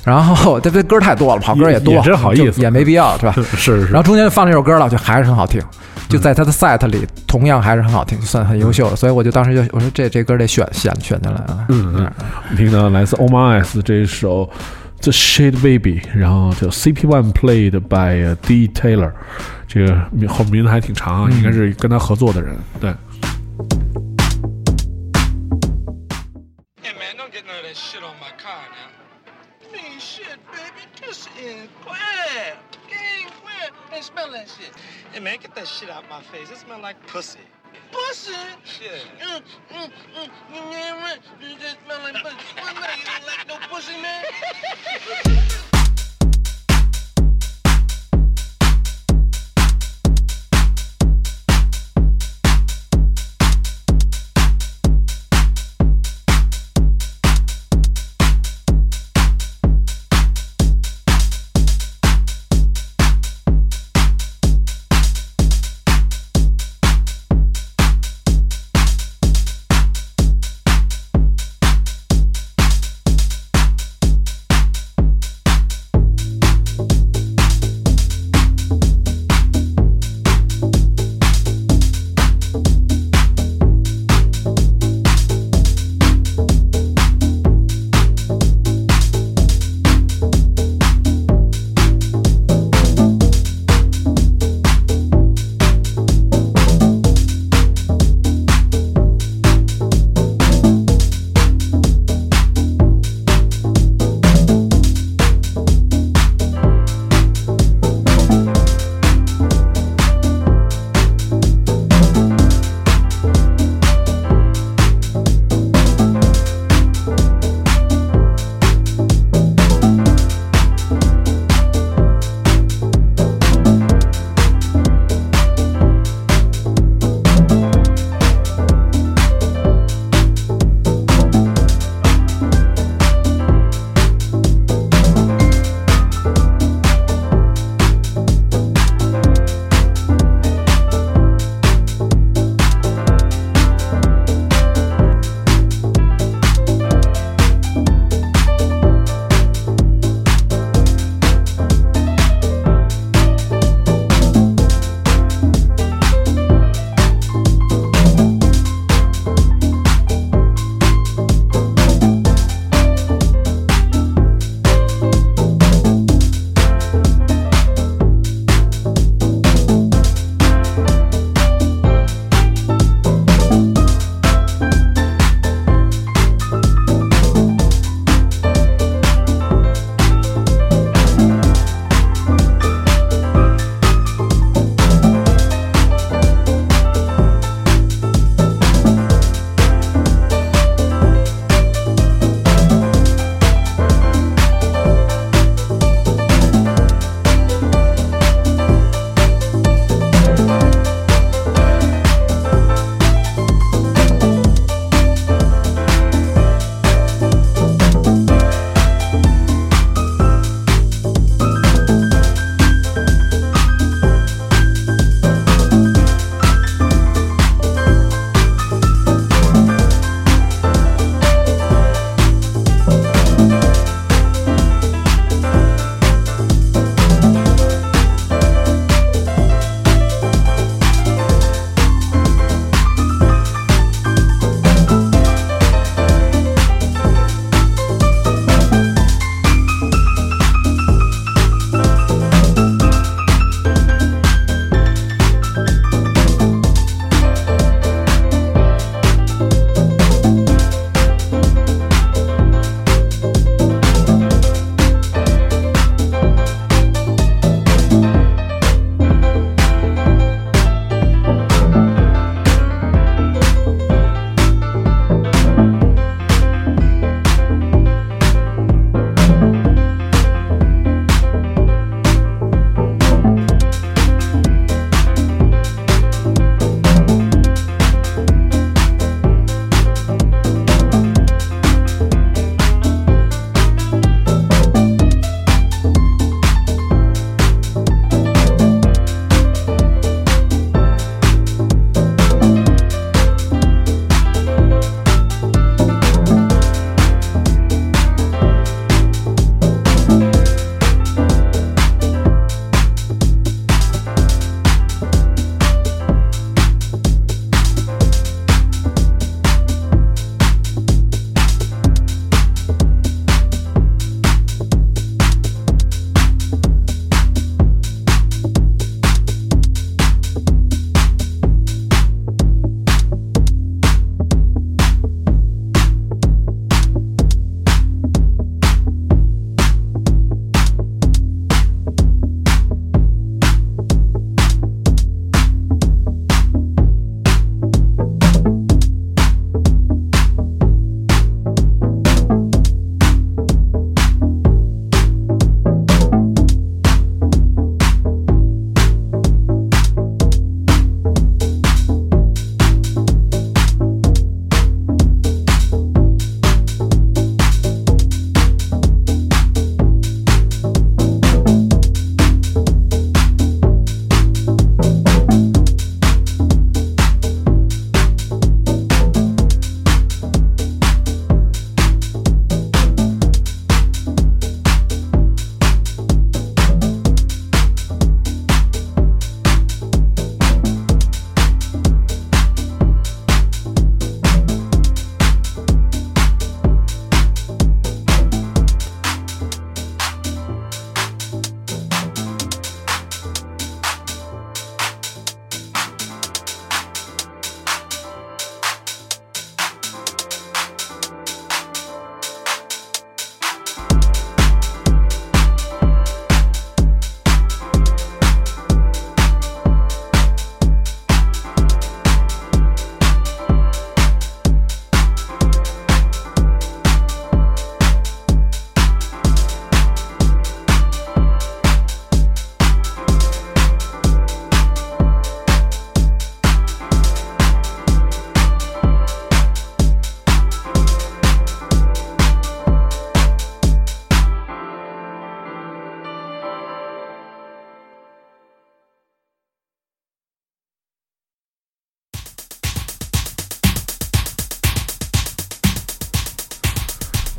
[0.05, 3.33] 然后 这这歌太多了，跑歌也多，也真好意思也没必要是吧？
[3.37, 3.85] 是是是。
[3.87, 5.61] 然后中间放这首歌了，就还是很好听，
[6.09, 8.97] 就在他的 set 里同样还是很好听，就算很优秀了。
[8.97, 11.67] 所以我就当时就我说这这歌得选选选进来啊。
[11.69, 14.49] 嗯嗯，听到来自 Omar S 这首
[15.01, 19.13] The Shade Baby，然后叫 CP One Played by D Taylor，
[19.67, 22.57] 这个名后名字还挺长啊，应该是跟他合作的人。
[22.81, 22.91] 对
[26.81, 27.17] ，Hey man,
[35.15, 36.51] Hey man, get that shit out my face.
[36.51, 37.39] It smell like pussy.
[37.93, 38.33] Pussy?
[38.65, 39.07] Shit.
[39.21, 40.29] Mm, mm, mm.
[40.51, 41.51] You.
[41.51, 42.37] You just smell like pussy.
[42.59, 42.99] What, man?
[42.99, 45.71] You don't like no pussy, man?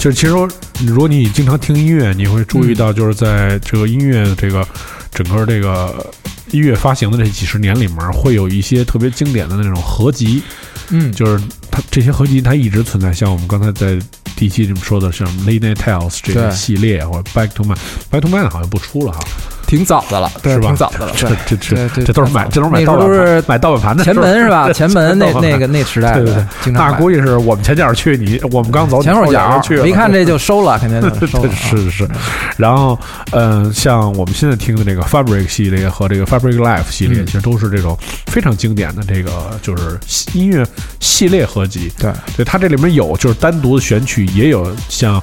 [0.05, 0.47] 就是其实说
[0.85, 4.63] 如果你经常听音乐，你会注意到，就是在这个音乐这个
[5.11, 6.13] 整个这个
[6.51, 10.43] 音乐发行的这几十年里面，会有一些特别经典的那种合集，
[10.89, 13.99] 嗯，就是它这些合集它一直存在，像我们刚才在
[14.35, 17.75] 第一期这么说的，像《Late Night Tales》这个系列，或者《Back to Man》，
[18.15, 19.19] 《Back to Man》好像不出了哈，
[19.67, 24.71] 挺早的了，对，是吧挺早的了，这这这这都是买，这都是买都是买盗版盘的前门是吧？
[24.73, 31.55] 前门那 那个那时代的，对对对，那估计是我们前脚去，你我们刚走，前后脚脚去一看这就收了， 肯定收了啊。
[31.55, 32.09] 是是是，
[32.57, 32.97] 然后，
[33.31, 37.97] 嗯、像我们现在听的这个 Fabric 系列和这个 Fabric Life 系列，嗯其实都是这种
[38.27, 39.99] 非常经典的这个就是
[40.33, 40.65] 音乐
[40.99, 41.91] 系列合集。
[41.97, 45.21] 对，对，它这里面有就是单独的选曲，也有像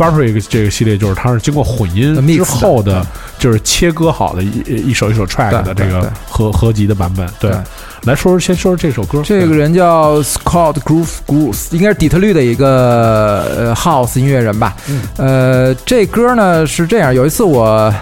[0.00, 3.06] Fabric 这个系列，就是它是经过混音之后的的，
[3.38, 7.28] 就是切割好的一一首一首 track 的这个合合集的版本。
[7.38, 7.50] 对。
[7.50, 7.58] 对，
[8.04, 14.74] 来说说先说说这首歌，这个人叫 Scott Groove Groove，应该是底特律的一个呃 House 音乐人吧。
[14.88, 15.02] 嗯。
[15.18, 17.92] 呃，这歌呢是这样，有一次我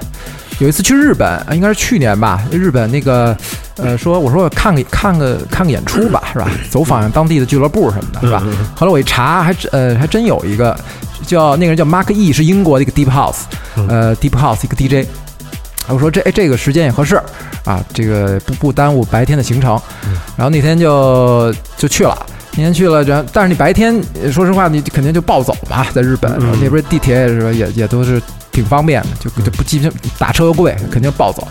[0.59, 3.36] 有一次去日本，呃应该是去年吧，日本那个
[3.76, 6.50] 呃说我说我看个看个看个演出吧，是吧？
[6.68, 8.42] 走访当地的俱乐部什么的，是吧？
[8.74, 10.76] 后来我一查，还真呃还真有一个
[11.26, 13.42] 叫那个人叫 Mark E，是英国的一个 Deep House，
[13.88, 15.06] 呃 Deep House 一个 DJ。
[15.86, 17.18] 我说这哎这个时间也合适
[17.64, 19.80] 啊，这个不不耽误白天的行程。
[20.36, 28.20] 然后那天就就去了，那天去了，然后但是你白天呃说实话你肯定就暴走嘛，在日本、嗯那边地铁也是也也都是
[28.53, 31.46] 挺方便的，就就不基本打车又贵，肯定暴走。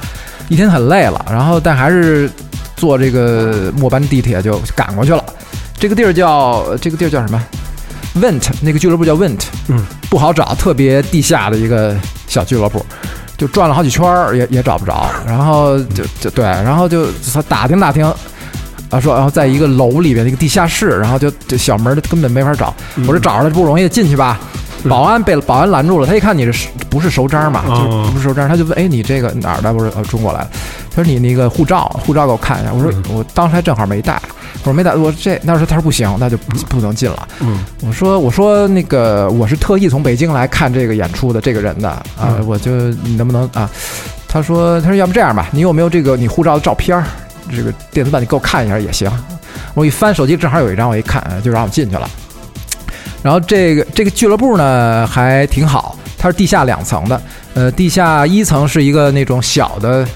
[0.50, 2.30] 一天很累了，然后但还是
[2.76, 5.24] 坐这个末班地铁就赶过去了。
[5.80, 7.44] 这个地儿叫这个地儿叫什么
[8.16, 11.96] ？Went 那个俱乐部叫 Went，嗯，不好找，特别地下的一个
[12.28, 12.86] 小俱乐部。
[13.38, 17.06] 就转了好几圈儿，也也找不着，然后就就对，然后就
[17.48, 18.04] 打听打听，
[18.90, 24.40] 啊说，然后在一个楼里边的一个地下室，然后就就小门儿根本没法找，嗯我说找着了不容易进去吧，
[24.90, 29.72] 保安被保安拦住了，他一看你是不是熟章嘛，哦就是不是熟章，他就问，哎你这个哪儿的？
[29.74, 30.50] 我说呃中国来的，
[30.96, 34.22] 他说你那个护照，护照给我看一下，我说嗯我当时还正好没带，
[34.60, 37.28] 我说没带，我这那时候他说不行，那就不不能进了。
[37.42, 42.04] 嗯我说我说那个我是特意从北京来看这个演出的这个人的啊，
[42.38, 42.72] 嗯我就
[43.04, 43.70] 你能不能啊？
[44.28, 47.04] 他说他说要不这样吧，你有没有这个你护照的照片儿？
[47.50, 49.10] 这个电子版你给我看一下也行。
[49.74, 52.10] 我一翻手机正好有一张，我一看呃就让我进去了。
[53.24, 57.22] 然后这个这个俱乐部呢还挺好，它是地下两层的，
[57.54, 60.08] 呃，地下一层是一个那种小的。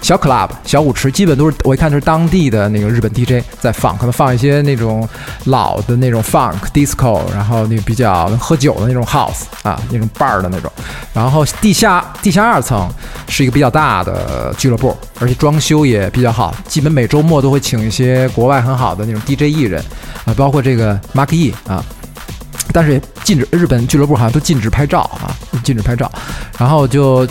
[0.00, 5.08] 小 club 小舞池，基本都是我一看就是当地的那个日本 DJ 在放，可能放一些那种
[5.46, 10.70] 老的那种 funk disco，然后那比较喝酒的那种 house 啊，那种 bar 的那种。
[11.12, 12.88] 然后地下地下二层
[13.28, 19.82] 是一个比较大的俱乐部，而且装修也比较好，基本每周末都会请一些国外很好的那种 DJ 艺人
[20.24, 21.84] 啊，包括这个 Mark E 啊。
[22.72, 26.10] 但是也禁止日本俱乐部好像都禁止拍照啊，禁止拍照，
[26.58, 27.26] 然后就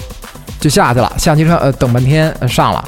[0.60, 2.84] 就下去了，下机上呃等半天呃上了，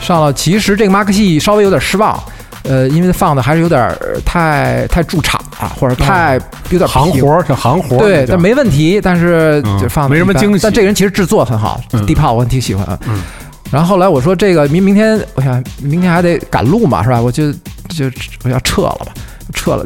[0.00, 0.32] 上了。
[0.32, 2.22] 其实这个马克西稍微有点失望，
[2.64, 6.38] 呃，因为放的还是有点儿太太驻场啊，或者太
[6.70, 12.86] 有点行活儿叫行活儿，对，但没问题，但是嗯就放没什么惊喜但这个人其实制作很好嗯地炮我挺喜欢。
[13.06, 13.22] 嗯
[13.70, 17.20] 然后后来我说这个明明天，我想明天还得赶路嘛，是吧？
[17.20, 17.50] 我就
[17.88, 18.04] 就
[18.44, 19.12] 我要撤了吧，
[19.52, 19.84] 撤了。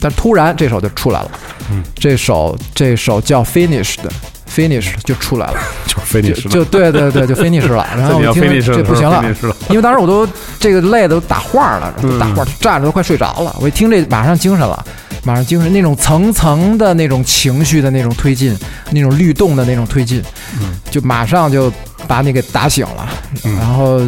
[0.00, 1.30] 但突然这首就出来了，
[1.70, 4.10] 嗯这首这首叫 Finish 的
[4.48, 5.54] Finish 就出来了，
[5.86, 7.86] 就是非得就对对对，就 Finish 了。
[7.96, 9.22] 然后我听这不行了，
[9.70, 10.26] 因为当时我都
[10.58, 13.54] 这个累的都打晃了，打晃，站着都快睡着了。
[13.60, 14.84] 我一听这马上精神了，
[15.24, 18.56] 马上精神，那种层层的那种情绪的那种推进，
[18.90, 20.22] 那种律动的那种推进，
[20.60, 21.72] 嗯就马上就
[22.06, 23.08] 把你给打醒了。
[23.44, 24.00] 嗯然后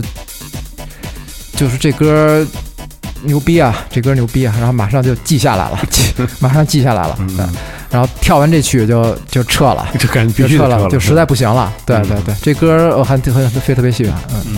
[1.55, 2.47] 就是这歌
[3.22, 7.16] 牛逼啊，这歌牛逼啊，然后马上就记下来了，记 马上记下来了。
[7.20, 7.48] 嗯
[7.90, 9.84] 然后跳完这曲就就撤了。
[9.98, 11.72] 就感觉必须得撤了，就实在不行了。
[11.84, 14.14] 对嗯对对，这歌我还很特特别特别喜欢。
[14.46, 14.56] 嗯，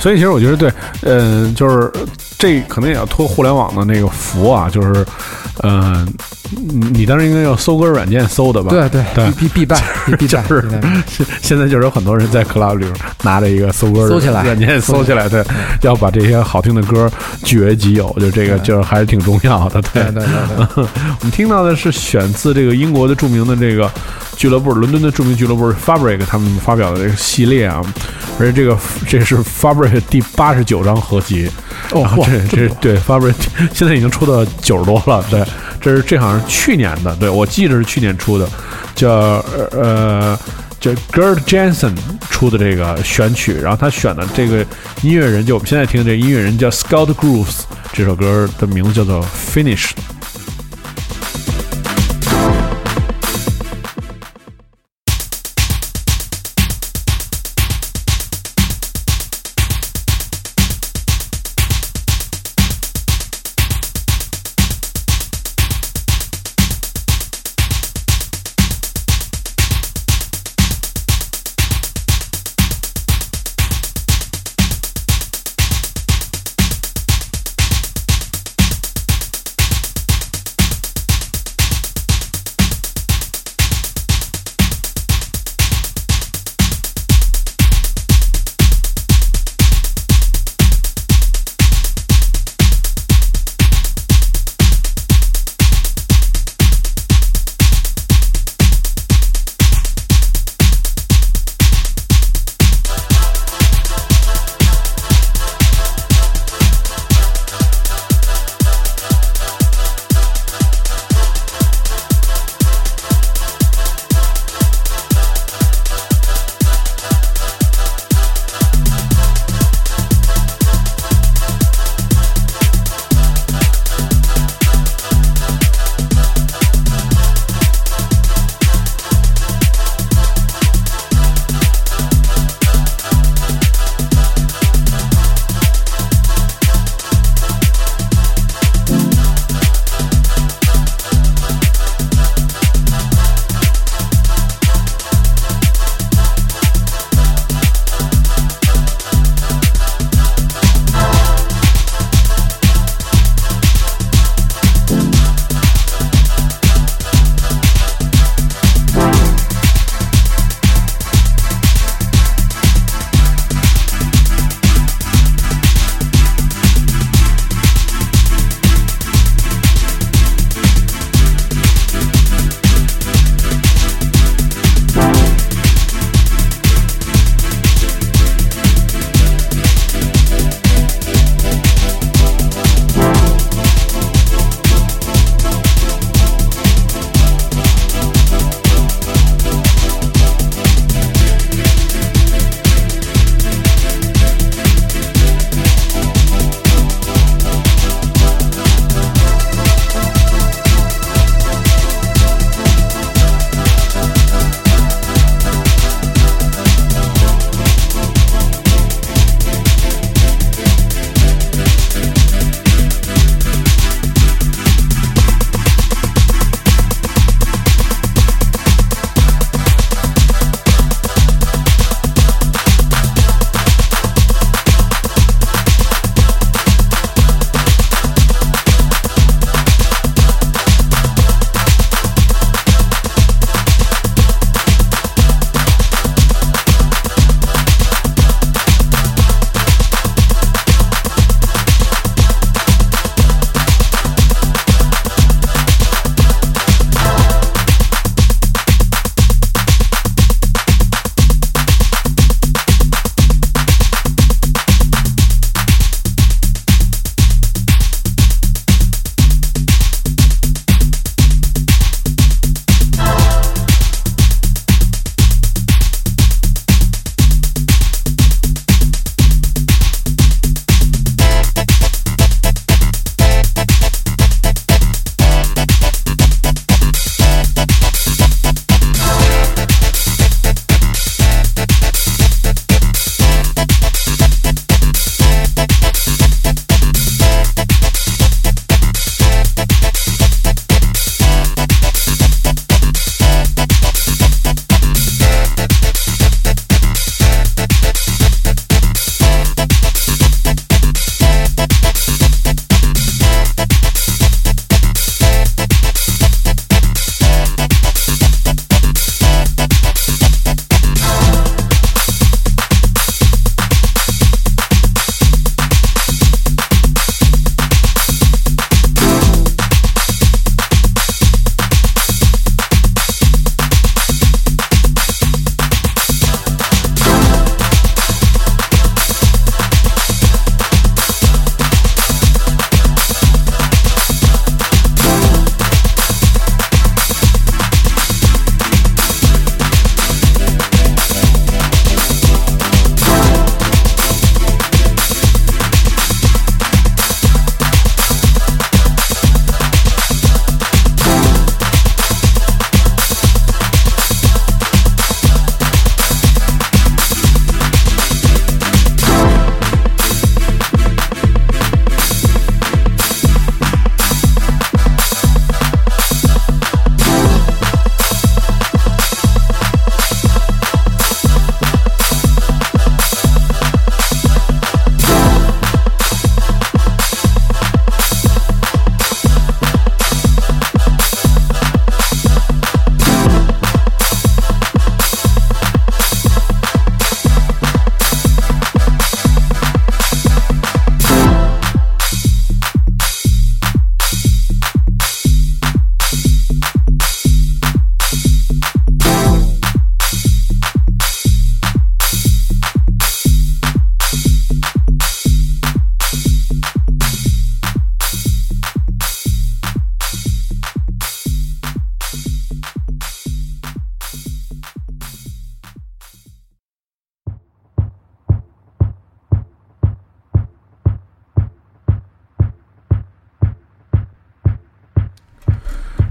[0.00, 0.72] 所以其实我觉得对，
[1.02, 1.92] 嗯、就是
[2.38, 5.06] 这可能也要托互联网的那个福啊，就是，
[5.62, 6.10] 嗯、
[6.50, 8.70] 你你当时应该用搜歌软件搜的吧？
[8.70, 9.78] 对对对必必必败。
[10.26, 10.66] 就是
[11.42, 15.44] 现在就是有很多人在 club 里边拿着一个搜歌搜起来软件搜起来，对，
[15.82, 17.10] 要把这些好听的歌
[17.44, 19.82] 据为己有，就这个就是还是挺重要的。
[19.92, 20.66] 对对对，
[21.20, 23.90] 我们听到的是选自这个英国的著名的这个
[24.36, 27.82] 俱乐部，伦敦的著名俱乐部 Fabric 他们发表的这个系列啊，
[28.38, 28.76] 而且这个
[29.06, 31.50] 这是 Fabric 第八十九张合集。
[31.92, 33.34] 哦然后这这这对 Fabric
[33.72, 35.42] 现在已经出到九十多了，对，
[35.80, 38.46] 这是这好像是去年的，对我记得是去年出的，
[38.94, 39.10] 叫
[39.72, 40.38] 呃
[40.78, 41.94] 叫 Gerd Jensen
[42.30, 44.64] 出的这个选曲，然后他选的这个
[45.02, 47.62] 音乐人就我们现在听的这个音乐人叫 Scout Grooves，
[47.92, 49.90] 这首歌的名字叫做 Finish。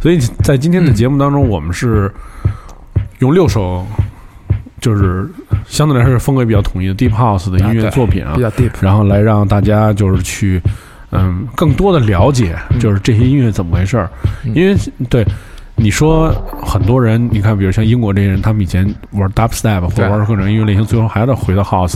[0.09, 2.11] 所以在今天的节目当中，我们是
[3.19, 3.85] 用六首
[4.81, 5.29] 就是
[5.67, 8.71] 相对来说是风格比较统一的 Deep House 的音乐作品啊比，较 deep。
[8.81, 10.59] 然后来让大家就是去
[11.11, 14.09] 嗯更多的了解，就是这些音乐怎么回事儿。
[14.45, 14.75] 嗯因为
[15.11, 15.23] 对
[15.79, 16.29] 你说
[16.61, 21.95] 很多人，你看，比如像英国这些人，他们以前玩 dubstep 或者玩各种音乐类型，最后还得回到 house。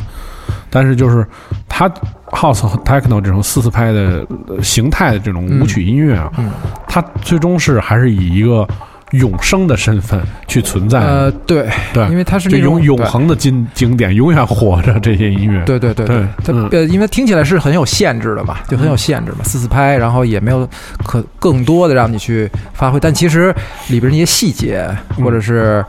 [0.70, 1.26] 但是就是
[1.68, 1.88] 他
[2.32, 6.52] house 和 techno 这种四四拍的呃形态的这种舞曲音乐啊，嗯。
[6.88, 8.68] 它最终是还是以一个
[9.14, 11.00] 永生的身份去存在。
[11.00, 15.64] 呃，对，对，因为它是就那种永永恒的经经典，永远活着这些音乐。
[15.66, 20.68] 对对对对它嗯呃，因为听起来是很有限制的嘛，就很有限制嘛，四四拍，然后也没有
[21.04, 23.56] 可更多的让你去发挥，但其实
[23.88, 24.88] 里边那些细节
[25.18, 25.84] 或者是。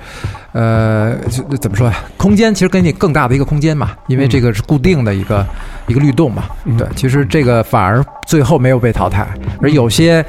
[0.54, 1.96] 呃，就怎么说呀？
[2.16, 5.44] 空间其实给你更大的一个空间嘛，因为这个是固定的一个、
[5.88, 6.44] 一个律动嘛。
[6.64, 9.26] 嗯对，其实这个反而最后没有被淘汰，
[9.60, 10.24] 而有些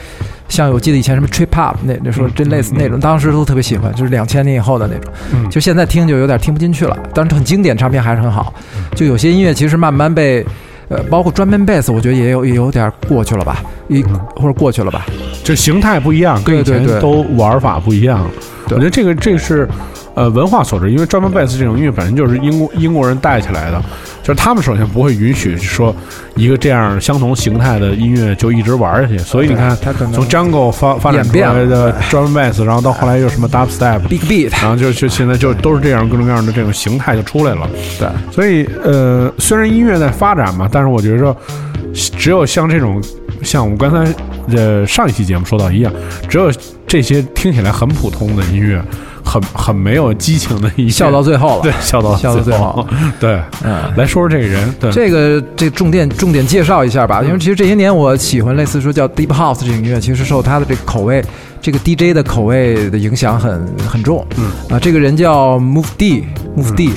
[0.49, 5.13] 像我记得以前什么 trip hop 那那时候真类似那种，当时都特别喜欢，就是两千年以后的那种。
[5.31, 8.51] 嗯就现在听就有点听不进去了，但是很经典，唱片还是很好。
[8.95, 10.43] 就有些音乐其实慢慢被，
[10.89, 14.03] 呃，包括专门贝斯，我觉得也有也有点过去了吧，一
[14.35, 15.05] 或者过去了吧。
[15.43, 18.27] 就形态不一样，跟以前都玩法不一样。
[18.67, 19.67] 对我觉得这个这个是
[20.15, 23.79] 呃文化所致，因为专门贝斯这种音乐本身就是英国英国人带起来的，
[24.23, 25.95] 就是他们首先不会允许说
[26.35, 33.99] 一个这样相同形态的音乐就一直玩下去，所以你看他可能从 Jungle 发发展出来的专门贝斯，然后到后来又什么 Dubstep。
[34.07, 37.69] Big Beat，然后就就现在就都是这样各种各样的这种形态就出来了，
[37.99, 41.35] 对，所以呃，虽然音乐在发展嘛，但是我觉得
[41.93, 42.99] 只有像这种
[43.41, 44.13] 像我们刚才
[44.55, 45.91] 呃上一期节目说到一样，
[46.27, 46.51] 只有
[46.87, 48.81] 这些听起来很普通的音乐，
[49.23, 51.61] 很很没有激情的音乐，笑到最后了。
[51.63, 52.87] 对笑到笑到最后后，
[53.19, 53.81] 对，嗯。
[53.97, 61.23] 来说说这个人，对，这个这重点重点介绍一下吧，因为其实这些年我喜欢类似说叫 Deep House 这种音乐，其实受他的这个口味，
[61.61, 64.25] 这个 DJ 的口味的影响很很重。
[64.37, 66.91] 嗯啊，这个人叫 Move D，Move D，、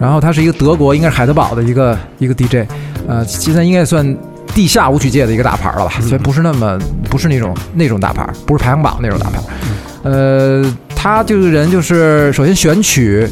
[0.00, 2.68] 然后他是一个德国，应该是海德堡的一个一个 DJ，
[3.08, 4.16] 呃，现在应该算
[4.54, 5.92] 地下舞曲界的一个大牌了吧？
[6.00, 6.78] 虽然不是那么
[7.08, 9.38] 不是那种那种大牌，不是排行榜那种大牌。
[10.02, 10.64] 呃，
[10.94, 13.28] 他这个人就是首先选曲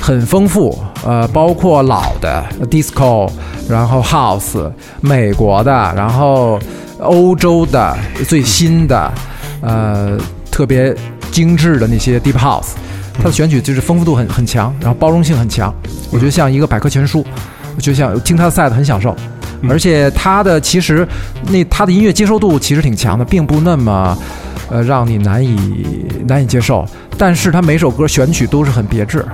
[0.00, 3.30] 很丰富，呃，包括老的 disco，
[3.68, 6.58] 然后 house，美国的，然后
[6.98, 7.96] 欧洲的
[8.26, 9.12] 最新的，
[9.60, 10.18] 呃，
[10.50, 10.94] 特别
[11.30, 12.72] 精致的那些 deep house，
[13.16, 15.72] 他的选曲就是丰富度很很强，然后包容性很强，
[16.10, 17.24] 我觉得像一个百科全书，
[17.76, 19.14] 我觉得像听他的 set 很享受。
[19.68, 21.06] 而且他的其实
[21.48, 24.16] 那他的音乐接受度其实挺强的，并不那么
[24.70, 26.86] 呃让你难以难以接受。
[27.18, 29.24] 但是他每首歌选曲都是很别致，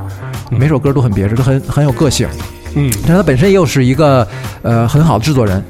[0.50, 2.28] 每首歌都很别致，都很很有个性。
[2.74, 4.26] 嗯但他本身又是一个
[4.62, 5.62] 呃很好的制作人，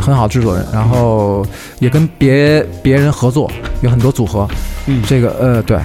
[0.00, 1.46] 很好的制作人，然后
[1.78, 3.50] 也跟别别人合作，
[3.80, 4.46] 有很多组合。
[4.86, 5.78] 嗯这个呃对，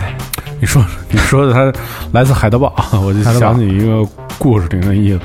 [0.59, 1.71] 你说你说的他
[2.13, 2.73] 来自海德堡，
[3.05, 4.03] 我就想起一个
[4.39, 5.19] 故事，挺有意思。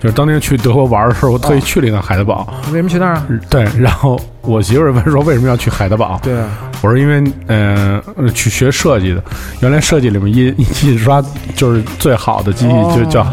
[0.00, 2.46] 就是当年去德国玩的时候，我特意去了一趟海德堡。
[2.72, 3.26] 为什么去那儿啊？
[3.50, 6.18] 对，然后我媳妇儿问说为什么要去海德堡？
[6.22, 6.48] 对啊，
[6.80, 8.02] 我说因为呃
[8.34, 9.22] 去学设计的，
[9.60, 11.22] 原来设计里面印印刷
[11.54, 13.26] 就是最好的机器就叫、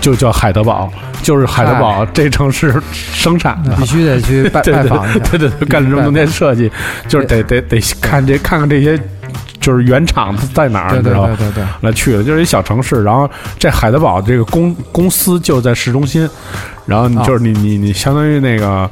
[0.00, 0.92] 就叫海德堡，
[1.22, 3.74] 就是海德堡这城市生产的。
[3.76, 5.18] 必须得去拜 拜访一下。
[5.30, 6.70] 对对对，干了这么多年设计，
[7.08, 9.00] 就是得得得看这看看这些，
[9.60, 11.46] 就是原厂在哪儿，对对你知道吧对？
[11.50, 16.28] 对对，来去了，就是一小城市，然后这海德堡这个公公司就在市中心，
[16.90, 18.90] 然后就是你你你相当于那个，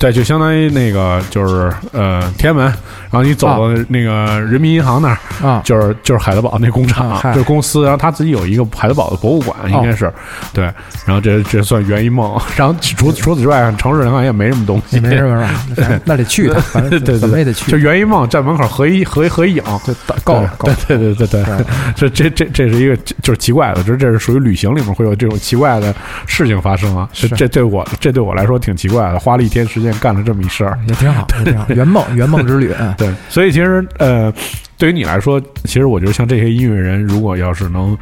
[0.00, 10.12] 对，就相当于那个就是呃天安门，然后你走到那个人民银行那儿，啊，就是就是海德堡那工厂，就是公司，然后他自己有一个海德堡的博物馆，应该是。
[10.52, 10.64] 对，
[11.04, 15.40] 然后这这算圆一梦， 然后除除此之外，城市人好像也没什么东西，也没什么
[15.76, 17.70] 反正 那得去对对对怎么也得去。
[17.70, 19.94] 就圆一梦在门口合一合一合一影，就
[20.24, 21.14] 够了，够对了。
[21.14, 25.94] 对对对对，这这这这是一个就是奇怪的，就是这是属于旅行里面会有这种奇怪的
[26.26, 27.08] 事情发生啊。
[27.12, 30.78] 是这对我这对我来说挺奇怪的，花了一天时间干了这么一事儿。
[30.88, 32.72] 也挺好，也挺好， 圆梦圆梦之旅。
[32.80, 34.32] 嗯对，所以其实呃，
[34.78, 37.96] 对于你来说，其实我觉得像这些音乐人，如果要是能。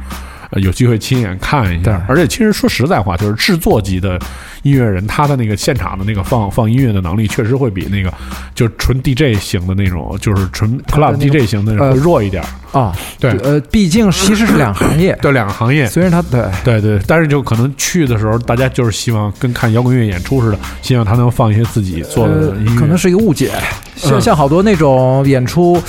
[0.55, 4.17] 呃，有机会亲眼看一下，而且其实说实在话，就是制作级的
[4.63, 8.11] 音乐人，他的那个现场的那个放放音乐的能力，确实会比那个
[8.55, 12.47] 就是纯 DJ 型的那种，就是纯 club DJ 型的呃会弱一点儿。
[12.79, 22.79] 啊，对呃，毕竟其实是两行业，对两个行业，虽然他对对对，但是就可能去的时候，大家就是希望跟看摇滚乐演出似的，希望他能放一些自己做的呃音乐。
[22.79, 23.49] 可能是一个误解，
[23.95, 25.81] 像嗯像好多那种演出，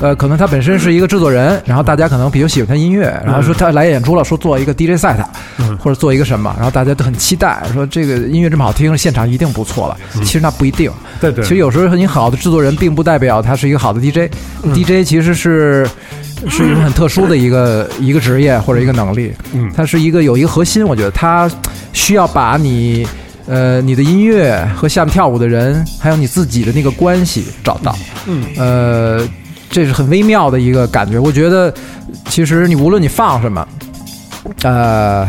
[0.00, 5.24] 呃，可能他本身是一个制作人，然后大家可能比较喜欢他音乐，然后说他来演出了，说做一个 DJ set，、
[5.58, 5.76] 嗯。
[5.78, 9.96] 或者做一个什么，然后大家都很期待，说这个音乐这么好听，现场一定不错了。
[10.14, 10.90] 其实那不一定，
[11.20, 11.44] 对对。
[11.44, 15.86] 其实有时候你好的制作人，并不代表他是一个好的 DJ，DJ、DJ 其实是。
[16.50, 19.70] 是一种很特殊的一个一个职业或者一个能力，嗯。
[19.74, 21.50] 它是一个有一个核心，我觉得它
[21.94, 23.06] 需要把你
[23.46, 28.44] 呃你的音乐和下面跳舞的人，还有你自己的那个关系找到，嗯。
[28.58, 29.26] 呃，
[29.74, 31.18] 这是很微妙的一个感觉。
[31.18, 31.74] 我觉得
[32.28, 33.66] 其实你无论你放什么，
[34.62, 35.28] 呃，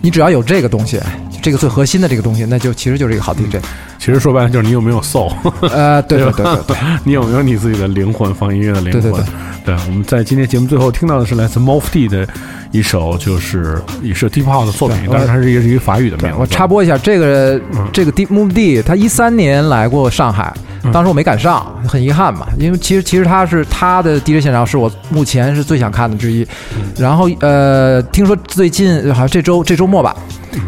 [0.00, 0.98] 你只要有这个东西，
[1.42, 3.62] 这个最核心的这个东西，那就其实就是一个好 DJ。
[3.98, 5.30] 其实说白了就是你有没有 soul，
[5.60, 9.02] 呃，对对对对对， 你有没有你自己的灵魂，放音乐的灵魂？
[9.02, 9.24] 对对对
[9.66, 12.26] 对我们在今天节目最后听到的是来自 Moffy 的
[12.72, 16.36] 一首，就是也是 Deep House 的作品，但是它是一个是一个法语的名字。
[16.38, 20.52] 我插播一下，这个嗯这个 Deep Move D，他一三年来过上海，
[20.90, 22.46] 当时我没赶上，很遗憾嘛。
[22.58, 26.46] 因为其实其实他是他的 DJ 现场是我目前是最想看的之一。
[26.98, 30.16] 然后呃，听说最近好像这周这周末吧，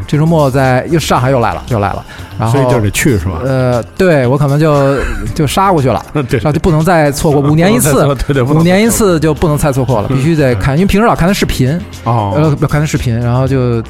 [0.06, 2.04] 这周末在又上海又来了又来了，
[2.38, 3.40] 然后所以就得去是吧？
[3.44, 4.96] 呃，对我可能就
[5.34, 7.92] 就杀过去了，对然后就不能再错过，五年一次
[8.26, 13.82] 对对五年一次就不能再错过了，必须得看，因为平时老看他视频，哦，呃，要看他视频，然后就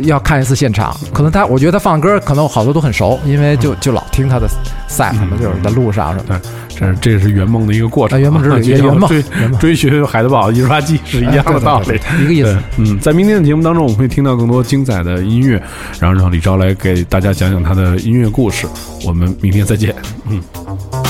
[0.00, 0.96] 要看一次现场。
[1.12, 4.48] 可能他，我觉得他放歌，可能我好多都很熟，因为就就老听他的
[4.86, 6.40] 赛什么，就是在路上什么的。
[6.40, 9.22] 对，这是这是圆梦的一个过程圆梦之旅圆梦追
[9.58, 12.56] 追寻海德堡印刷机是一样的道理一个意思。
[12.76, 15.60] 嗯，在明天的节目当中，我们会听到更多精彩的音乐，
[15.98, 18.66] 然后让李钊来给大家讲讲他的音乐故事。
[19.04, 19.94] 我们明天再见。
[20.28, 21.07] 嗯。